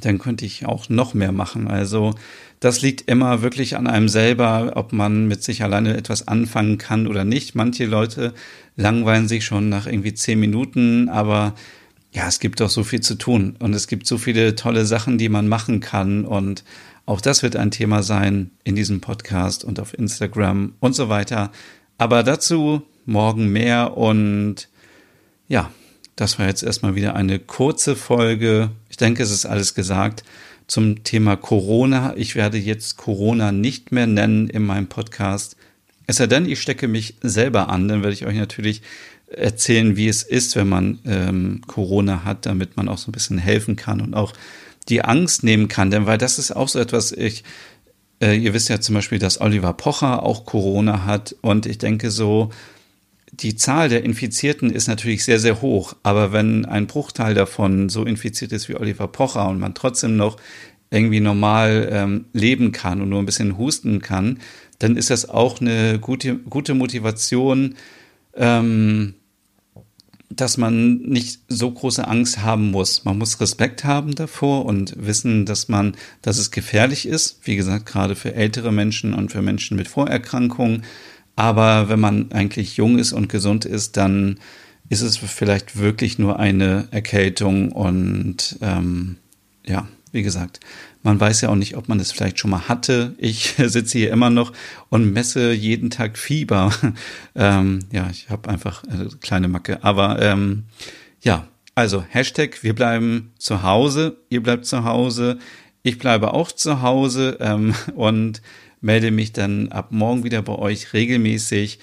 dann 0.00 0.18
könnte 0.18 0.46
ich 0.46 0.66
auch 0.66 0.88
noch 0.88 1.14
mehr 1.14 1.32
machen. 1.32 1.68
Also 1.68 2.14
das 2.60 2.82
liegt 2.82 3.08
immer 3.10 3.42
wirklich 3.42 3.76
an 3.76 3.86
einem 3.86 4.08
selber, 4.08 4.72
ob 4.74 4.92
man 4.92 5.28
mit 5.28 5.42
sich 5.42 5.62
alleine 5.62 5.96
etwas 5.96 6.26
anfangen 6.28 6.78
kann 6.78 7.06
oder 7.06 7.24
nicht. 7.24 7.54
Manche 7.54 7.86
Leute 7.86 8.34
langweilen 8.76 9.28
sich 9.28 9.44
schon 9.44 9.68
nach 9.68 9.86
irgendwie 9.86 10.14
zehn 10.14 10.40
Minuten, 10.40 11.08
aber 11.08 11.54
ja, 12.12 12.26
es 12.26 12.40
gibt 12.40 12.60
doch 12.60 12.70
so 12.70 12.84
viel 12.84 13.00
zu 13.00 13.16
tun 13.16 13.56
und 13.58 13.74
es 13.74 13.86
gibt 13.86 14.06
so 14.06 14.18
viele 14.18 14.54
tolle 14.54 14.86
Sachen, 14.86 15.18
die 15.18 15.28
man 15.28 15.48
machen 15.48 15.80
kann 15.80 16.24
und 16.24 16.64
auch 17.06 17.20
das 17.20 17.42
wird 17.42 17.56
ein 17.56 17.70
Thema 17.70 18.02
sein 18.02 18.50
in 18.64 18.76
diesem 18.76 19.00
Podcast 19.00 19.64
und 19.64 19.80
auf 19.80 19.96
Instagram 19.98 20.74
und 20.80 20.94
so 20.94 21.08
weiter. 21.08 21.50
Aber 21.96 22.22
dazu 22.22 22.82
morgen 23.06 23.48
mehr 23.48 23.96
und 23.96 24.68
ja, 25.48 25.70
das 26.16 26.38
war 26.38 26.46
jetzt 26.46 26.62
erstmal 26.62 26.94
wieder 26.94 27.14
eine 27.16 27.38
kurze 27.38 27.96
Folge. 27.96 28.70
Ich 28.90 28.96
denke, 28.96 29.22
es 29.22 29.30
ist 29.30 29.46
alles 29.46 29.74
gesagt 29.74 30.24
zum 30.66 31.02
Thema 31.02 31.36
Corona. 31.36 32.14
Ich 32.16 32.34
werde 32.34 32.58
jetzt 32.58 32.96
Corona 32.98 33.52
nicht 33.52 33.90
mehr 33.90 34.06
nennen 34.06 34.50
in 34.50 34.64
meinem 34.66 34.88
Podcast. 34.88 35.56
Es 36.06 36.16
sei 36.16 36.26
denn, 36.26 36.46
ich 36.46 36.60
stecke 36.60 36.88
mich 36.88 37.14
selber 37.22 37.68
an, 37.68 37.88
dann 37.88 38.02
werde 38.02 38.14
ich 38.14 38.26
euch 38.26 38.36
natürlich 38.36 38.82
erzählen, 39.30 39.96
wie 39.96 40.08
es 40.08 40.22
ist, 40.22 40.56
wenn 40.56 40.68
man 40.68 40.98
ähm, 41.06 41.60
Corona 41.66 42.24
hat, 42.24 42.46
damit 42.46 42.76
man 42.76 42.88
auch 42.88 42.98
so 42.98 43.10
ein 43.10 43.12
bisschen 43.12 43.38
helfen 43.38 43.76
kann 43.76 44.00
und 44.00 44.14
auch 44.14 44.32
die 44.88 45.04
Angst 45.04 45.44
nehmen 45.44 45.68
kann. 45.68 45.90
Denn 45.90 46.06
weil 46.06 46.18
das 46.18 46.38
ist 46.38 46.52
auch 46.52 46.68
so 46.68 46.78
etwas, 46.78 47.12
ich, 47.12 47.44
äh, 48.22 48.36
ihr 48.36 48.54
wisst 48.54 48.68
ja 48.68 48.80
zum 48.80 48.94
Beispiel, 48.94 49.18
dass 49.18 49.40
Oliver 49.40 49.74
Pocher 49.74 50.22
auch 50.22 50.44
Corona 50.44 51.04
hat 51.04 51.36
und 51.42 51.66
ich 51.66 51.78
denke 51.78 52.10
so, 52.10 52.50
die 53.32 53.56
Zahl 53.56 53.88
der 53.88 54.04
Infizierten 54.04 54.70
ist 54.70 54.88
natürlich 54.88 55.24
sehr, 55.24 55.38
sehr 55.38 55.60
hoch. 55.60 55.94
Aber 56.02 56.32
wenn 56.32 56.64
ein 56.64 56.86
Bruchteil 56.86 57.34
davon 57.34 57.88
so 57.88 58.04
infiziert 58.04 58.52
ist 58.52 58.68
wie 58.68 58.76
Oliver 58.76 59.08
Pocher 59.08 59.48
und 59.48 59.58
man 59.58 59.74
trotzdem 59.74 60.16
noch 60.16 60.38
irgendwie 60.90 61.20
normal 61.20 61.88
ähm, 61.92 62.24
leben 62.32 62.72
kann 62.72 63.02
und 63.02 63.10
nur 63.10 63.18
ein 63.18 63.26
bisschen 63.26 63.58
husten 63.58 64.00
kann, 64.00 64.38
dann 64.78 64.96
ist 64.96 65.10
das 65.10 65.28
auch 65.28 65.60
eine 65.60 65.98
gute, 65.98 66.36
gute 66.36 66.74
Motivation, 66.74 67.74
ähm, 68.34 69.14
dass 70.30 70.58
man 70.58 70.98
nicht 70.98 71.40
so 71.48 71.70
große 71.70 72.06
Angst 72.06 72.42
haben 72.42 72.70
muss. 72.70 73.04
Man 73.04 73.18
muss 73.18 73.40
Respekt 73.40 73.84
haben 73.84 74.14
davor 74.14 74.66
und 74.66 74.94
wissen, 74.98 75.46
dass 75.46 75.68
man, 75.68 75.96
dass 76.22 76.38
es 76.38 76.50
gefährlich 76.50 77.06
ist. 77.06 77.40
Wie 77.44 77.56
gesagt, 77.56 77.86
gerade 77.86 78.14
für 78.14 78.34
ältere 78.34 78.72
Menschen 78.72 79.14
und 79.14 79.32
für 79.32 79.42
Menschen 79.42 79.76
mit 79.76 79.88
Vorerkrankungen. 79.88 80.84
Aber 81.34 81.88
wenn 81.88 82.00
man 82.00 82.32
eigentlich 82.32 82.76
jung 82.76 82.98
ist 82.98 83.12
und 83.12 83.28
gesund 83.28 83.64
ist, 83.64 83.96
dann 83.96 84.38
ist 84.88 85.02
es 85.02 85.16
vielleicht 85.16 85.78
wirklich 85.78 86.18
nur 86.18 86.38
eine 86.38 86.88
Erkältung 86.90 87.72
und 87.72 88.58
ähm, 88.60 89.16
ja, 89.66 89.86
wie 90.12 90.22
gesagt, 90.22 90.60
man 91.08 91.18
weiß 91.18 91.40
ja 91.40 91.48
auch 91.48 91.54
nicht, 91.54 91.74
ob 91.74 91.88
man 91.88 92.00
es 92.00 92.12
vielleicht 92.12 92.38
schon 92.38 92.50
mal 92.50 92.68
hatte. 92.68 93.14
Ich 93.16 93.54
sitze 93.58 93.96
hier 93.96 94.12
immer 94.12 94.28
noch 94.28 94.52
und 94.90 95.10
messe 95.10 95.52
jeden 95.52 95.88
Tag 95.88 96.18
Fieber. 96.18 96.70
ähm, 97.34 97.80
ja, 97.90 98.08
ich 98.10 98.28
habe 98.28 98.50
einfach 98.50 98.84
eine 98.84 99.08
kleine 99.18 99.48
Macke. 99.48 99.82
Aber 99.82 100.20
ähm, 100.20 100.64
ja, 101.22 101.48
Also 101.74 102.04
Hashtag, 102.06 102.62
wir 102.62 102.74
bleiben 102.74 103.32
zu 103.38 103.62
Hause, 103.62 104.18
ihr 104.28 104.42
bleibt 104.42 104.66
zu 104.66 104.84
Hause, 104.84 105.38
ich 105.82 105.98
bleibe 105.98 106.34
auch 106.34 106.52
zu 106.52 106.82
Hause 106.82 107.38
ähm, 107.40 107.74
und 107.94 108.42
melde 108.82 109.10
mich 109.10 109.32
dann 109.32 109.68
ab 109.68 109.90
morgen 109.90 110.24
wieder 110.24 110.42
bei 110.42 110.56
euch 110.56 110.92
regelmäßig 110.92 111.78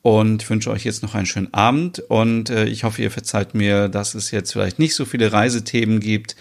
und 0.00 0.48
wünsche 0.48 0.70
euch 0.70 0.84
jetzt 0.84 1.02
noch 1.02 1.14
einen 1.14 1.26
schönen 1.26 1.52
Abend 1.52 1.98
und 1.98 2.48
äh, 2.48 2.64
ich 2.64 2.84
hoffe, 2.84 3.02
ihr 3.02 3.10
verzeiht 3.10 3.54
mir, 3.54 3.88
dass 3.90 4.14
es 4.14 4.30
jetzt 4.30 4.52
vielleicht 4.52 4.78
nicht 4.78 4.94
so 4.94 5.04
viele 5.04 5.32
Reisethemen 5.32 6.00
gibt. 6.00 6.34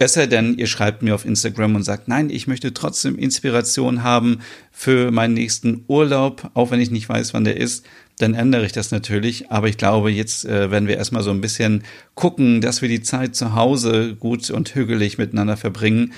Besser 0.00 0.26
denn, 0.26 0.56
ihr 0.56 0.66
schreibt 0.66 1.02
mir 1.02 1.14
auf 1.14 1.26
Instagram 1.26 1.74
und 1.74 1.82
sagt, 1.82 2.08
nein, 2.08 2.30
ich 2.30 2.46
möchte 2.46 2.72
trotzdem 2.72 3.18
Inspiration 3.18 4.02
haben 4.02 4.38
für 4.72 5.10
meinen 5.10 5.34
nächsten 5.34 5.84
Urlaub, 5.88 6.50
auch 6.54 6.70
wenn 6.70 6.80
ich 6.80 6.90
nicht 6.90 7.06
weiß, 7.06 7.34
wann 7.34 7.44
der 7.44 7.58
ist, 7.58 7.84
dann 8.16 8.32
ändere 8.32 8.64
ich 8.64 8.72
das 8.72 8.92
natürlich. 8.92 9.50
Aber 9.50 9.68
ich 9.68 9.76
glaube, 9.76 10.10
jetzt 10.10 10.46
äh, 10.46 10.70
werden 10.70 10.88
wir 10.88 10.96
erstmal 10.96 11.22
so 11.22 11.30
ein 11.30 11.42
bisschen 11.42 11.84
gucken, 12.14 12.62
dass 12.62 12.80
wir 12.80 12.88
die 12.88 13.02
Zeit 13.02 13.36
zu 13.36 13.54
Hause 13.54 14.16
gut 14.18 14.48
und 14.48 14.74
hügelig 14.74 15.18
miteinander 15.18 15.58
verbringen. 15.58 16.14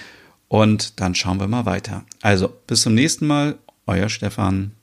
Und 0.47 1.01
dann 1.01 1.17
schauen 1.17 1.41
wir 1.41 1.49
mal 1.49 1.67
weiter. 1.67 2.05
Also, 2.21 2.53
bis 2.69 2.83
zum 2.83 2.95
nächsten 2.95 3.27
Mal, 3.27 3.59
euer 3.89 4.09
Stefan. 4.09 4.77